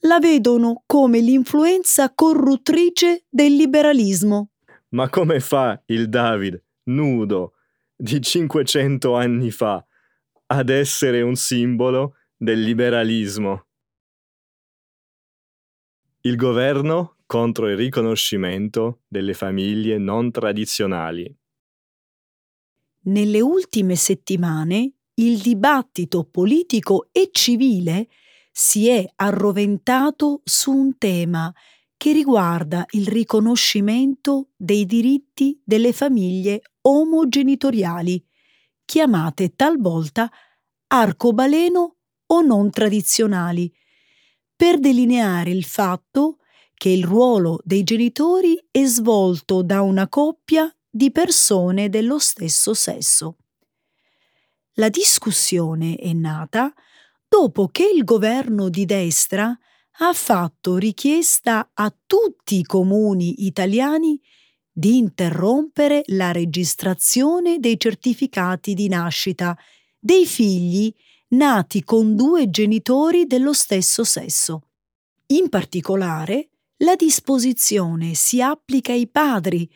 la 0.00 0.18
vedono 0.18 0.82
come 0.86 1.20
l'influenza 1.20 2.12
corruttrice 2.14 3.24
del 3.28 3.54
liberalismo. 3.54 4.50
Ma 4.90 5.08
come 5.08 5.40
fa 5.40 5.82
il 5.86 6.08
David, 6.08 6.62
nudo, 6.84 7.54
di 7.94 8.20
500 8.20 9.14
anni 9.14 9.50
fa, 9.50 9.84
ad 10.46 10.68
essere 10.68 11.22
un 11.22 11.34
simbolo 11.34 12.14
del 12.38 12.62
liberalismo? 12.62 13.64
Il 16.20 16.36
governo 16.36 17.16
contro 17.24 17.68
il 17.70 17.76
riconoscimento 17.76 19.00
delle 19.08 19.32
famiglie 19.32 19.96
non 19.96 20.30
tradizionali. 20.30 21.34
Nelle 23.04 23.40
ultime 23.40 23.96
settimane 23.96 24.92
il 25.14 25.38
dibattito 25.38 26.24
politico 26.24 27.08
e 27.10 27.30
civile 27.32 28.08
si 28.52 28.88
è 28.88 29.04
arroventato 29.16 30.42
su 30.44 30.72
un 30.72 30.98
tema 30.98 31.52
che 31.96 32.12
riguarda 32.12 32.84
il 32.90 33.06
riconoscimento 33.06 34.50
dei 34.56 34.84
diritti 34.84 35.58
delle 35.64 35.94
famiglie 35.94 36.60
omogenitoriali, 36.82 38.22
chiamate 38.84 39.54
talvolta 39.54 40.30
arcobaleno 40.88 41.95
o 42.26 42.40
non 42.40 42.70
tradizionali, 42.70 43.72
per 44.54 44.78
delineare 44.78 45.50
il 45.50 45.64
fatto 45.64 46.38
che 46.74 46.88
il 46.88 47.04
ruolo 47.04 47.60
dei 47.64 47.82
genitori 47.82 48.58
è 48.70 48.84
svolto 48.84 49.62
da 49.62 49.82
una 49.82 50.08
coppia 50.08 50.70
di 50.88 51.10
persone 51.10 51.88
dello 51.88 52.18
stesso 52.18 52.74
sesso. 52.74 53.36
La 54.74 54.88
discussione 54.88 55.96
è 55.96 56.12
nata 56.12 56.72
dopo 57.28 57.68
che 57.68 57.90
il 57.92 58.04
governo 58.04 58.68
di 58.68 58.84
destra 58.84 59.56
ha 59.98 60.12
fatto 60.12 60.76
richiesta 60.76 61.70
a 61.72 61.94
tutti 62.06 62.58
i 62.58 62.64
comuni 62.64 63.46
italiani 63.46 64.20
di 64.70 64.98
interrompere 64.98 66.02
la 66.08 66.32
registrazione 66.32 67.58
dei 67.58 67.80
certificati 67.80 68.74
di 68.74 68.88
nascita 68.88 69.56
dei 69.98 70.26
figli 70.26 70.94
nati 71.28 71.82
con 71.84 72.14
due 72.14 72.50
genitori 72.50 73.26
dello 73.26 73.52
stesso 73.52 74.04
sesso. 74.04 74.62
In 75.28 75.48
particolare, 75.48 76.50
La 76.80 76.94
disposizione 76.94 78.12
si 78.12 78.42
applica 78.42 78.92
ai 78.92 79.08
padri 79.08 79.66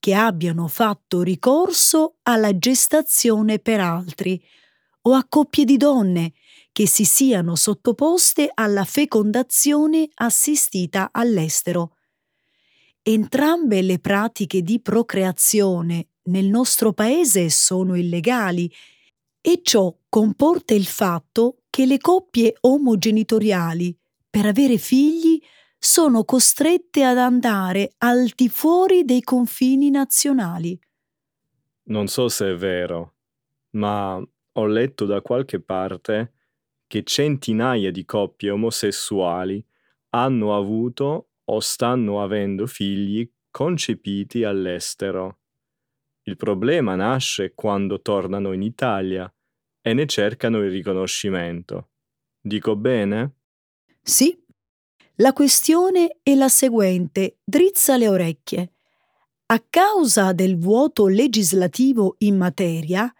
che 0.00 0.12
abbiano 0.14 0.66
fatto 0.66 1.22
ricorso 1.22 2.16
alla 2.22 2.58
gestazione 2.58 3.60
per 3.60 3.78
altri 3.78 4.42
o 5.02 5.12
a 5.14 5.24
coppie 5.28 5.64
di 5.64 5.76
donne 5.76 6.32
che 6.72 6.88
si 6.88 7.04
siano 7.04 7.54
sottoposte 7.54 8.50
alla 8.52 8.84
fecondazione 8.84 10.08
assistita 10.14 11.10
all'estero. 11.12 11.94
Entrambe 13.02 13.80
le 13.82 14.00
pratiche 14.00 14.62
di 14.62 14.80
procreazione 14.80 16.08
nel 16.24 16.46
nostro 16.46 16.92
paese 16.92 17.50
sono 17.50 17.94
illegali 17.94 18.70
e 19.40 19.60
ciò 19.62 19.96
comporta 20.08 20.74
il 20.74 20.86
fatto 20.86 21.62
che 21.70 21.86
le 21.86 21.98
coppie 21.98 22.56
omogenitoriali 22.60 23.96
per 24.28 24.46
avere 24.46 24.78
figli 24.78 25.40
sono 25.78 26.24
costrette 26.24 27.04
ad 27.04 27.18
andare 27.18 27.92
al 27.98 28.30
di 28.34 28.48
fuori 28.48 29.04
dei 29.04 29.22
confini 29.22 29.90
nazionali. 29.90 30.78
Non 31.84 32.08
so 32.08 32.28
se 32.28 32.50
è 32.50 32.54
vero, 32.54 33.14
ma 33.70 34.20
ho 34.52 34.66
letto 34.66 35.06
da 35.06 35.22
qualche 35.22 35.60
parte 35.60 36.34
che 36.86 37.04
centinaia 37.04 37.90
di 37.90 38.04
coppie 38.04 38.50
omosessuali 38.50 39.64
hanno 40.10 40.56
avuto 40.56 41.30
o 41.44 41.60
stanno 41.60 42.22
avendo 42.22 42.66
figli 42.66 43.30
concepiti 43.50 44.44
all'estero. 44.44 45.38
Il 46.28 46.36
problema 46.36 46.94
nasce 46.94 47.54
quando 47.54 48.02
tornano 48.02 48.52
in 48.52 48.60
Italia 48.60 49.32
e 49.80 49.94
ne 49.94 50.04
cercano 50.04 50.58
il 50.58 50.70
riconoscimento. 50.70 51.88
Dico 52.38 52.76
bene? 52.76 53.36
Sì. 54.02 54.38
La 55.14 55.32
questione 55.32 56.18
è 56.22 56.34
la 56.34 56.50
seguente, 56.50 57.38
drizza 57.42 57.96
le 57.96 58.08
orecchie. 58.08 58.72
A 59.46 59.64
causa 59.70 60.34
del 60.34 60.58
vuoto 60.58 61.06
legislativo 61.06 62.16
in 62.18 62.36
materia, 62.36 63.10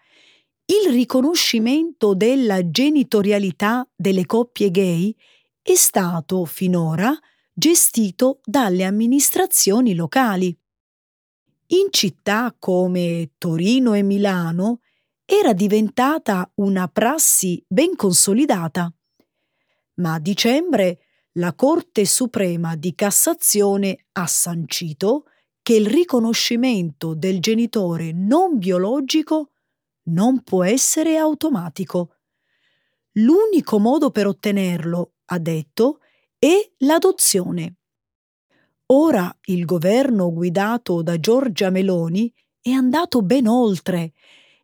il 0.65 0.91
riconoscimento 0.91 2.13
della 2.13 2.69
genitorialità 2.69 3.89
delle 3.95 4.27
coppie 4.27 4.69
gay 4.69 5.15
è 5.63 5.73
stato 5.73 6.45
finora 6.45 7.11
gestito 7.51 8.39
dalle 8.43 8.83
amministrazioni 8.83 9.95
locali. 9.95 10.55
In 11.71 11.89
città 11.91 12.55
come 12.57 13.33
Torino 13.37 13.93
e 13.93 14.01
Milano 14.01 14.79
era 15.23 15.53
diventata 15.53 16.49
una 16.55 16.87
prassi 16.87 17.63
ben 17.67 17.95
consolidata. 17.95 18.91
Ma 19.97 20.13
a 20.13 20.19
dicembre 20.19 21.01
la 21.33 21.53
Corte 21.53 22.05
Suprema 22.05 22.75
di 22.75 22.95
Cassazione 22.95 24.07
ha 24.13 24.25
sancito 24.25 25.25
che 25.61 25.75
il 25.75 25.85
riconoscimento 25.85 27.13
del 27.13 27.39
genitore 27.39 28.13
non 28.13 28.57
biologico 28.57 29.51
non 30.05 30.41
può 30.41 30.63
essere 30.63 31.17
automatico. 31.17 32.15
L'unico 33.11 33.77
modo 33.77 34.09
per 34.09 34.25
ottenerlo, 34.25 35.17
ha 35.25 35.37
detto, 35.37 35.99
è 36.39 36.55
l'adozione. 36.77 37.78
Ora 38.91 39.31
il 39.45 39.65
governo 39.65 40.33
guidato 40.33 41.03
da 41.03 41.19
Giorgia 41.19 41.69
Meloni 41.69 42.33
è 42.59 42.71
andato 42.71 43.21
ben 43.21 43.45
oltre 43.45 44.13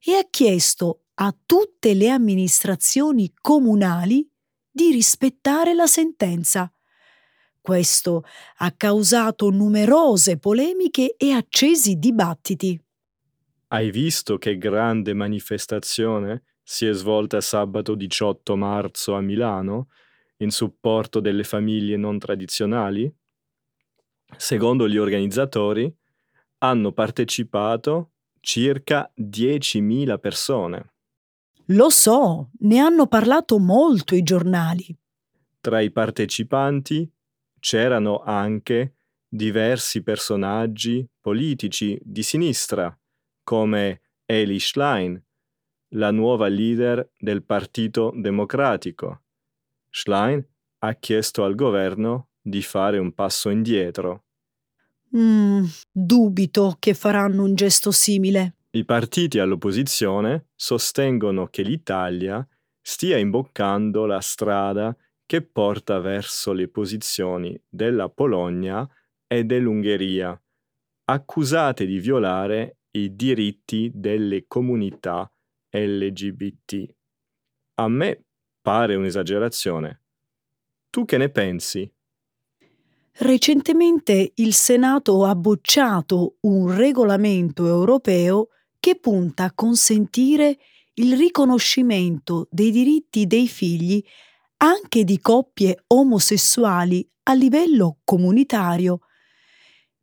e 0.04 0.16
ha 0.16 0.26
chiesto 0.28 1.04
a 1.16 1.36
tutte 1.46 1.94
le 1.94 2.10
amministrazioni 2.10 3.32
comunali 3.40 4.28
di 4.68 4.92
rispettare 4.92 5.76
la 5.76 5.86
sentenza. 5.86 6.72
Questo 7.62 8.24
ha 8.58 8.72
causato 8.72 9.52
numerose 9.52 10.40
polemiche 10.40 11.16
e 11.18 11.32
accesi 11.32 12.00
dibattiti. 12.00 12.80
Hai 13.68 13.92
visto 13.92 14.40
che 14.40 14.58
grande 14.58 15.14
manifestazione 15.14 16.44
si 16.64 16.88
è 16.88 16.94
svolta 16.94 17.42
sabato 17.42 17.94
18 17.94 18.56
marzo 18.56 19.14
a 19.14 19.22
Milano 19.22 19.90
in 20.38 20.50
supporto 20.50 21.20
delle 21.20 21.44
famiglie 21.44 21.96
non 21.96 22.18
tradizionali? 22.18 23.12
Secondo 24.38 24.88
gli 24.88 24.98
organizzatori, 24.98 25.94
hanno 26.60 26.92
partecipato 26.92 28.12
circa 28.40 29.12
10.000 29.18 30.20
persone. 30.20 30.94
Lo 31.70 31.90
so, 31.90 32.52
ne 32.60 32.80
hanno 32.80 33.08
parlato 33.08 33.58
molto 33.58 34.14
i 34.16 34.22
giornali. 34.22 34.96
Tra 35.60 35.82
i 35.82 35.92
partecipanti 35.92 37.12
c'erano 37.60 38.22
anche 38.22 38.98
diversi 39.28 40.04
personaggi 40.04 41.08
politici 41.20 42.00
di 42.04 42.22
sinistra, 42.22 42.96
come 43.44 44.02
Eli 44.26 44.60
Schlein, 44.60 45.20
la 45.96 46.12
nuova 46.12 46.48
leader 46.48 47.10
del 47.18 47.44
Partito 47.44 48.14
Democratico. 48.16 49.24
Schlein 49.90 50.46
ha 50.80 50.94
chiesto 50.94 51.44
al 51.44 51.56
governo 51.56 52.30
di 52.40 52.62
fare 52.62 53.00
un 53.00 53.12
passo 53.14 53.50
indietro. 53.50 54.25
Mm, 55.16 55.64
dubito 55.92 56.76
che 56.78 56.94
faranno 56.94 57.44
un 57.44 57.56
gesto 57.56 57.92
simile. 57.92 58.56
I 58.72 58.84
partiti 58.84 59.40
all'opposizione 59.40 60.48
sostengono 60.54 61.48
che 61.48 61.62
l'Italia 61.62 62.46
stia 62.82 63.18
imboccando 63.18 64.06
la 64.06 64.20
strada 64.20 64.96
che 65.26 65.42
porta 65.42 66.00
verso 66.00 66.52
le 66.52 66.68
posizioni 66.68 67.60
della 67.68 68.10
Polonia 68.10 68.88
e 69.26 69.44
dell'Ungheria, 69.46 70.40
accusate 71.06 71.86
di 71.86 72.00
violare 72.00 72.80
i 72.92 73.16
diritti 73.16 73.90
delle 73.94 74.46
comunità 74.48 75.30
LGBT. 75.70 76.96
A 77.76 77.88
me 77.88 78.26
pare 78.62 78.96
un'esagerazione. 78.96 80.04
Tu 80.90 81.06
che 81.06 81.18
ne 81.18 81.30
pensi? 81.30 81.92
Recentemente 83.18 84.34
il 84.36 84.54
Senato 84.54 85.24
ha 85.24 85.34
bocciato 85.36 86.36
un 86.42 86.76
regolamento 86.76 87.66
europeo 87.66 88.50
che 88.78 88.98
punta 89.00 89.46
a 89.46 89.54
consentire 89.54 90.58
il 90.96 91.16
riconoscimento 91.16 92.50
dei 92.52 92.72
diritti 92.72 93.26
dei 93.26 93.48
figli 93.48 94.04
anche 94.58 95.06
di 95.06 95.20
coppie 95.20 95.84
omosessuali 95.88 97.10
a 97.24 97.34
livello 97.34 98.00
comunitario, 98.04 99.00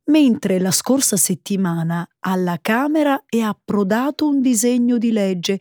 mentre 0.04 0.58
la 0.58 0.70
scorsa 0.70 1.18
settimana 1.18 2.08
alla 2.20 2.58
Camera 2.62 3.24
è 3.28 3.40
approdato 3.40 4.26
un 4.26 4.40
disegno 4.40 4.96
di 4.96 5.12
legge 5.12 5.60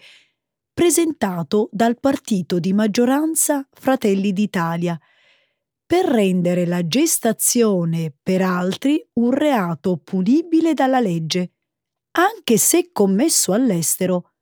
presentato 0.73 1.67
dal 1.73 1.99
partito 1.99 2.59
di 2.59 2.71
maggioranza 2.71 3.67
Fratelli 3.73 4.31
d'Italia– 4.31 4.97
per 5.91 6.05
rendere 6.05 6.65
la 6.65 6.87
gestazione 6.87 8.15
per 8.23 8.41
altri 8.41 9.05
un 9.15 9.31
reato 9.31 9.97
punibile 9.97 10.73
dalla 10.73 11.01
legge, 11.01 11.51
anche 12.11 12.55
se 12.55 12.93
commesso 12.93 13.51
all'estero. 13.51 14.35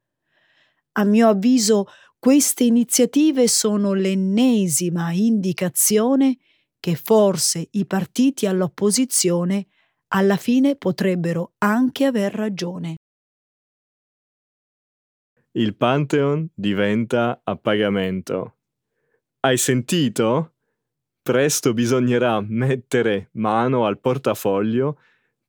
A 0.99 1.03
mio 1.05 1.27
avviso 1.27 1.88
queste 2.19 2.65
iniziative 2.65 3.47
sono 3.47 3.93
l'ennesima 3.93 5.12
indicazione 5.12 6.38
che 6.79 6.93
forse 6.93 7.67
i 7.71 7.88
partiti 7.88 8.45
all'opposizione 8.45 9.69
alla 10.09 10.38
fine 10.38 10.75
potrebbero 10.75 11.53
anche 11.57 12.05
aver 12.05 12.31
ragione. 12.31 12.97
Il 15.53 15.75
Pantheon 15.75 16.47
diventa 16.53 17.41
a 17.43 17.55
pagamento. 17.55 18.57
Hai 19.39 19.57
sentito? 19.57 20.53
Presto 21.21 21.73
bisognerà 21.73 22.41
mettere 22.41 23.29
mano 23.34 23.86
al 23.86 23.99
portafoglio 23.99 24.99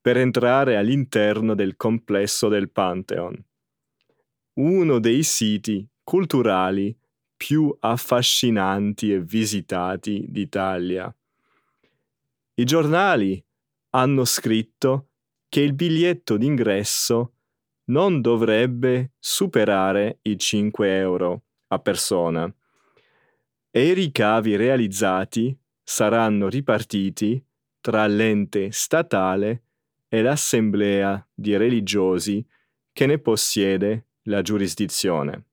per 0.01 0.17
entrare 0.17 0.77
all'interno 0.77 1.55
del 1.55 1.77
complesso 1.77 2.49
del 2.49 2.71
Pantheon, 2.71 3.43
uno 4.55 4.99
dei 4.99 5.23
siti 5.23 5.87
culturali 6.03 6.97
più 7.37 7.75
affascinanti 7.81 9.13
e 9.13 9.21
visitati 9.21 10.27
d'Italia. 10.29 11.15
I 12.55 12.65
giornali 12.65 13.43
hanno 13.91 14.25
scritto 14.25 15.09
che 15.49 15.61
il 15.61 15.73
biglietto 15.73 16.37
d'ingresso 16.37 17.33
non 17.85 18.21
dovrebbe 18.21 19.13
superare 19.19 20.19
i 20.23 20.39
5 20.39 20.99
euro 20.99 21.43
a 21.69 21.79
persona 21.79 22.53
e 23.71 23.87
i 23.87 23.93
ricavi 23.93 24.57
realizzati 24.57 25.57
saranno 25.83 26.49
ripartiti 26.49 27.43
tra 27.81 28.07
l'ente 28.07 28.73
statale 28.73 29.63
e 30.09 30.23
l'assemblea 30.23 31.25
di 31.33 31.57
religiosi 31.57 32.45
che 32.93 33.07
ne 33.07 33.19
possiede 33.19 34.07
la 34.25 34.43
giurisdizione. 34.43 35.45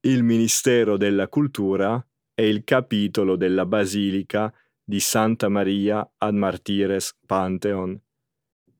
Il 0.00 0.22
Ministero 0.22 0.96
della 0.96 1.28
Cultura 1.28 2.04
e 2.34 2.48
il 2.48 2.62
capitolo 2.62 3.36
della 3.36 3.66
Basilica 3.66 4.52
di 4.82 5.00
Santa 5.00 5.48
Maria 5.48 6.08
ad 6.16 6.34
Martires 6.34 7.18
Pantheon. 7.26 8.00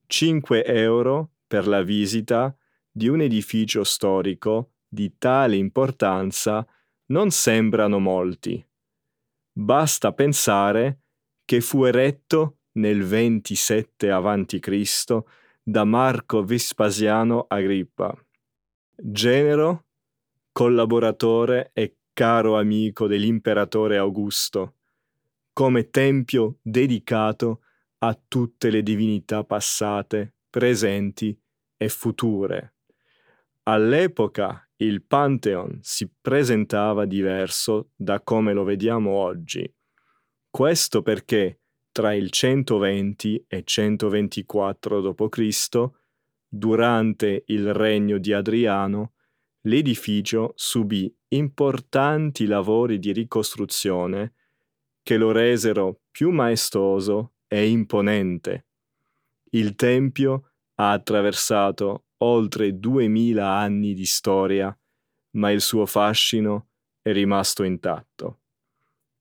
5 0.06 0.64
euro 0.64 1.32
per 1.46 1.66
la 1.66 1.82
visita 1.82 2.56
di 2.90 3.08
un 3.08 3.20
edificio 3.20 3.84
storico 3.84 4.74
di 4.88 5.18
tale 5.18 5.56
importanza 5.56 6.66
non 7.06 7.30
sembrano 7.30 7.98
molti. 7.98 8.64
Basta 9.60 10.12
pensare 10.12 11.00
che 11.44 11.60
fu 11.60 11.82
eretto 11.82 12.58
nel 12.74 13.02
27 13.02 14.08
a.C. 14.08 15.18
da 15.60 15.82
Marco 15.82 16.44
Vespasiano 16.44 17.44
Agrippa. 17.48 18.16
Genero, 18.94 19.86
collaboratore 20.52 21.72
e 21.72 21.96
caro 22.12 22.56
amico 22.56 23.08
dell'imperatore 23.08 23.96
Augusto, 23.96 24.76
come 25.52 25.90
tempio 25.90 26.58
dedicato 26.62 27.62
a 27.98 28.16
tutte 28.28 28.70
le 28.70 28.84
divinità 28.84 29.42
passate, 29.42 30.34
presenti 30.48 31.36
e 31.76 31.88
future. 31.88 32.74
All'epoca 33.64 34.67
il 34.80 35.02
Pantheon 35.02 35.78
si 35.82 36.08
presentava 36.20 37.04
diverso 37.04 37.90
da 37.96 38.20
come 38.20 38.52
lo 38.52 38.64
vediamo 38.64 39.10
oggi. 39.10 39.72
Questo 40.50 41.02
perché 41.02 41.60
tra 41.90 42.14
il 42.14 42.30
120 42.30 43.46
e 43.48 43.62
124 43.64 45.00
d.C., 45.00 45.88
durante 46.46 47.42
il 47.46 47.74
regno 47.74 48.18
di 48.18 48.32
Adriano, 48.32 49.14
l'edificio 49.62 50.52
subì 50.54 51.12
importanti 51.28 52.46
lavori 52.46 52.98
di 52.98 53.12
ricostruzione 53.12 54.34
che 55.02 55.16
lo 55.16 55.32
resero 55.32 56.02
più 56.10 56.30
maestoso 56.30 57.34
e 57.48 57.68
imponente. 57.68 58.66
Il 59.50 59.74
Tempio 59.74 60.52
ha 60.76 60.92
attraversato 60.92 62.04
oltre 62.18 62.78
duemila 62.78 63.56
anni 63.56 63.94
di 63.94 64.06
storia, 64.06 64.76
ma 65.32 65.50
il 65.50 65.60
suo 65.60 65.86
fascino 65.86 66.68
è 67.02 67.12
rimasto 67.12 67.62
intatto. 67.62 68.40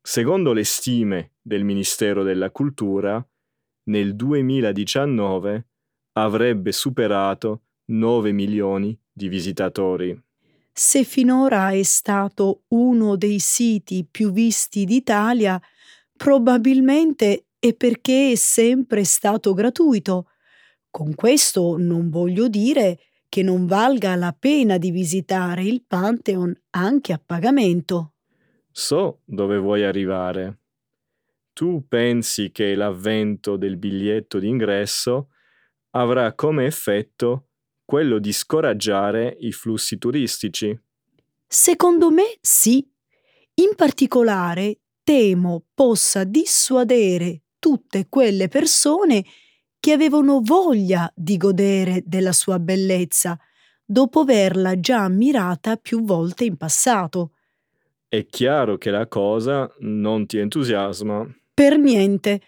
Secondo 0.02 0.54
le 0.54 0.64
stime 0.64 1.34
del 1.42 1.64
Ministero 1.64 2.24
della 2.24 2.50
Cultura, 2.50 3.26
nel 3.84 4.16
2019 4.16 5.68
avrebbe 6.14 6.72
superato 6.72 7.64
9 7.86 8.32
milioni 8.32 8.98
di 9.12 9.28
visitatori. 9.28 10.20
Se 10.72 11.04
finora 11.04 11.72
è 11.72 11.84
stato 11.84 12.64
uno 12.70 13.16
dei 13.16 13.40
siti 13.40 14.06
più 14.10 14.32
visti 14.32 14.86
d'Italia, 14.86 15.60
probabilmente 16.16 17.48
è 17.60 17.74
perché 17.74 18.32
è 18.32 18.36
sempre 18.36 19.04
stato 19.04 19.54
gratuito. 19.54 20.30
Con 20.89 21.15
questo 21.15 21.78
non 21.78 22.10
voglio 22.10 22.47
dire 22.47 23.00
che 23.30 23.43
non 23.43 23.65
valga 23.65 24.15
la 24.15 24.36
pena 24.38 24.78
di 24.78 24.91
visitare 24.91 25.63
il 25.63 25.84
Pantheon 25.86 26.56
anche 26.71 27.13
a 27.13 27.21
pagamento. 27.23 28.13
So 28.71 29.21
dove 29.26 29.58
vuoi 29.58 29.84
arrivare. 29.84 30.60
Tu 31.54 31.86
pensi 31.88 32.52
che 32.52 32.76
l'avvento 32.76 33.58
del 33.58 33.78
biglietto 33.78 34.38
d'ingresso 34.39 35.30
avrà 35.91 36.34
come 36.34 36.65
effetto 36.65 37.47
quello 37.84 38.19
di 38.19 38.32
scoraggiare 38.32 39.36
i 39.39 39.52
flussi 39.52 39.97
turistici? 39.97 40.78
Secondo 41.47 42.12
me 42.12 42.38
sì. 42.41 42.86
In 43.56 43.73
particolare 43.76 44.82
temo 45.04 45.63
possa 45.73 46.23
dissuadere 46.23 47.41
tutte 47.58 48.08
quelle 48.10 48.50
persone 48.50 49.23
che 49.80 49.92
avevano 49.92 50.42
voglia 50.42 51.12
di 51.16 51.38
godere 51.38 52.04
della 52.06 52.32
sua 52.32 52.60
bellezza 52.60 53.38
dopo 53.86 54.22
averla 54.22 54.80
già 54.80 55.04
ammirata 55.04 55.78
più 55.78 56.04
volte 56.04 56.44
in 56.44 56.58
passato. 56.58 57.32
È 58.08 58.26
chiaro 58.26 58.78
che 58.78 58.90
la 58.90 59.08
cosa 59.08 59.70
non 59.80 60.26
ti 60.26 60.38
entusiasma. 60.38 61.26
Per 61.54 61.78
niente. 61.78 62.42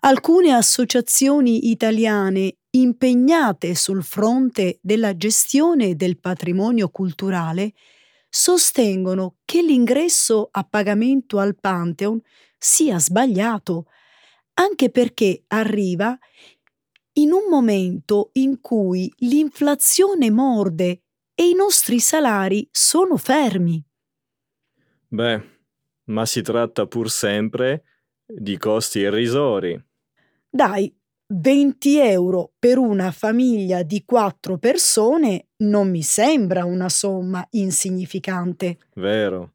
Alcune 0.00 0.52
associazioni 0.52 1.70
italiane 1.70 2.56
impegnate 2.70 3.74
sul 3.74 4.02
fronte 4.02 4.78
della 4.82 5.16
gestione 5.16 5.94
del 5.94 6.18
patrimonio 6.18 6.88
culturale 6.88 7.72
sostengono 8.28 9.36
che 9.44 9.62
l'ingresso 9.62 10.48
a 10.50 10.64
pagamento 10.64 11.38
al 11.38 11.54
Pantheon 11.58 12.20
sia 12.58 12.98
sbagliato, 12.98 13.86
anche 14.54 14.90
perché 14.90 15.44
arriva 15.48 16.18
in 17.14 17.32
un 17.32 17.48
momento 17.50 18.30
in 18.34 18.60
cui 18.60 19.12
l'inflazione 19.18 20.30
morde 20.30 21.02
e 21.34 21.48
i 21.48 21.54
nostri 21.54 22.00
salari 22.00 22.68
sono 22.70 23.16
fermi. 23.16 23.82
Beh, 25.08 25.42
ma 26.04 26.24
si 26.26 26.42
tratta 26.42 26.86
pur 26.86 27.10
sempre 27.10 27.84
di 28.26 28.56
costi 28.56 29.00
irrisori. 29.00 29.82
Dai, 30.48 30.94
20 31.26 31.98
euro 31.98 32.52
per 32.58 32.78
una 32.78 33.10
famiglia 33.10 33.82
di 33.82 34.04
quattro 34.04 34.58
persone 34.58 35.48
non 35.58 35.90
mi 35.90 36.02
sembra 36.02 36.64
una 36.64 36.88
somma 36.88 37.46
insignificante. 37.50 38.78
Vero, 38.94 39.54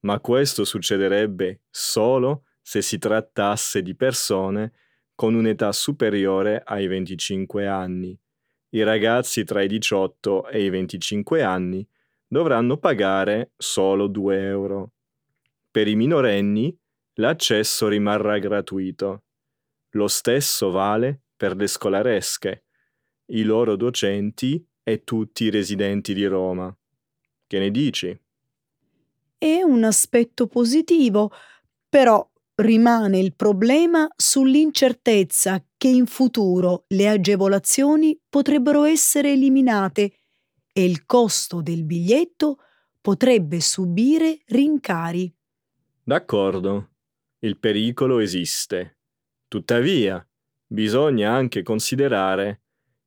ma 0.00 0.18
questo 0.20 0.64
succederebbe 0.64 1.62
solo 1.70 2.44
se 2.62 2.82
si 2.82 2.98
trattasse 2.98 3.82
di 3.82 3.94
persone 3.94 4.72
con 5.20 5.34
un'età 5.34 5.70
superiore 5.70 6.62
ai 6.64 6.86
25 6.86 7.66
anni. 7.66 8.18
I 8.70 8.82
ragazzi 8.82 9.44
tra 9.44 9.60
i 9.60 9.68
18 9.68 10.48
e 10.48 10.64
i 10.64 10.70
25 10.70 11.42
anni 11.42 11.86
dovranno 12.26 12.78
pagare 12.78 13.50
solo 13.58 14.06
2 14.06 14.46
euro. 14.46 14.92
Per 15.70 15.86
i 15.86 15.94
minorenni 15.94 16.74
l'accesso 17.16 17.88
rimarrà 17.88 18.38
gratuito. 18.38 19.24
Lo 19.90 20.08
stesso 20.08 20.70
vale 20.70 21.20
per 21.36 21.54
le 21.54 21.66
scolaresche, 21.66 22.64
i 23.26 23.42
loro 23.42 23.76
docenti 23.76 24.66
e 24.82 25.04
tutti 25.04 25.44
i 25.44 25.50
residenti 25.50 26.14
di 26.14 26.24
Roma. 26.24 26.74
Che 27.46 27.58
ne 27.58 27.70
dici? 27.70 28.18
È 29.36 29.60
un 29.60 29.84
aspetto 29.84 30.46
positivo, 30.46 31.30
però 31.90 32.26
rimane 32.60 33.18
il 33.18 33.34
problema 33.34 34.08
sull'incertezza 34.14 35.64
che 35.76 35.88
in 35.88 36.06
futuro 36.06 36.84
le 36.88 37.08
agevolazioni 37.08 38.18
potrebbero 38.28 38.84
essere 38.84 39.32
eliminate 39.32 40.12
e 40.72 40.84
il 40.84 41.04
costo 41.06 41.60
del 41.62 41.84
biglietto 41.84 42.58
potrebbe 43.00 43.60
subire 43.60 44.40
rincari. 44.46 45.32
D'accordo, 46.02 46.90
il 47.40 47.58
pericolo 47.58 48.18
esiste. 48.18 48.98
Tuttavia, 49.48 50.24
bisogna 50.66 51.32
anche 51.32 51.62
considerare 51.62 52.62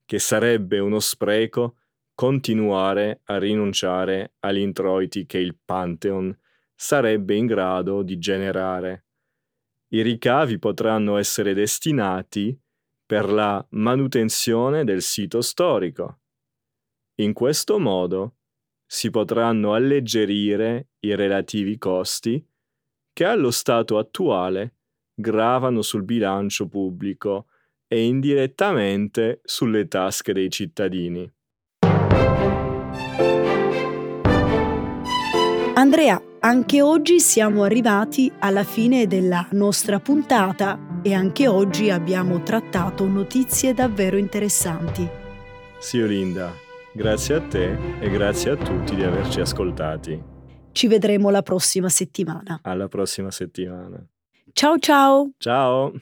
che 0.06 0.20
sarebbe 0.20 0.80
uno 0.80 1.00
spreco 1.00 1.78
continuare 2.14 3.22
a 3.26 3.38
rinunciare 3.38 4.34
agli 4.40 4.60
introiti 4.60 5.26
che 5.26 5.38
il 5.38 5.58
Pantheon 5.64 6.38
sarebbe 6.76 7.36
in 7.36 7.46
grado 7.46 8.04
di 8.04 8.18
generare. 8.18 9.06
I 9.94 10.02
ricavi 10.02 10.58
potranno 10.58 11.18
essere 11.18 11.54
destinati 11.54 12.60
per 13.06 13.30
la 13.30 13.64
manutenzione 13.72 14.84
del 14.84 15.04
sito 15.04 15.40
storico. 15.42 16.18
In 17.18 17.34
questo 17.34 17.78
modo 17.78 18.38
si 18.88 19.12
potranno 19.12 19.76
alleggerire 19.76 20.88
i 21.02 21.14
relativi 21.14 21.78
costi 21.78 22.44
che 23.14 23.24
allo 23.24 23.52
stato 23.52 24.00
attuale 24.00 24.78
gravano 25.14 25.84
sul 25.84 26.04
bilancio 26.04 26.68
pubblico 26.68 27.46
e 27.88 28.04
indirettamente 28.04 29.42
sulle 29.44 29.88
tasche 29.88 30.34
dei 30.34 30.50
cittadini. 30.50 31.32
Andrea, 35.76 36.20
anche 36.46 36.82
oggi 36.82 37.22
siamo 37.22 37.64
arrivati 37.64 38.32
alla 38.40 38.66
fine 38.66 39.08
della 39.08 39.48
nostra 39.52 40.00
puntata 40.00 41.00
e 41.02 41.14
anche 41.14 41.48
oggi 41.48 41.90
abbiamo 41.90 42.44
trattato 42.44 43.08
notizie 43.08 43.74
davvero 43.74 44.18
interessanti. 44.18 45.08
Sì, 45.80 46.02
Olinda, 46.02 46.52
grazie 46.94 47.36
a 47.36 47.42
te 47.42 47.78
e 48.00 48.10
grazie 48.10 48.52
a 48.52 48.56
tutti 48.58 48.94
di 48.94 49.04
averci 49.04 49.40
ascoltati. 49.40 50.22
Ci 50.74 50.88
vedremo 50.88 51.30
la 51.30 51.42
prossima 51.42 51.88
settimana. 51.88 52.60
Alla 52.64 52.90
prossima 52.90 53.32
settimana. 53.32 54.06
Ciao 54.52 54.78
ciao! 54.80 55.32
Ciao! 55.38 55.94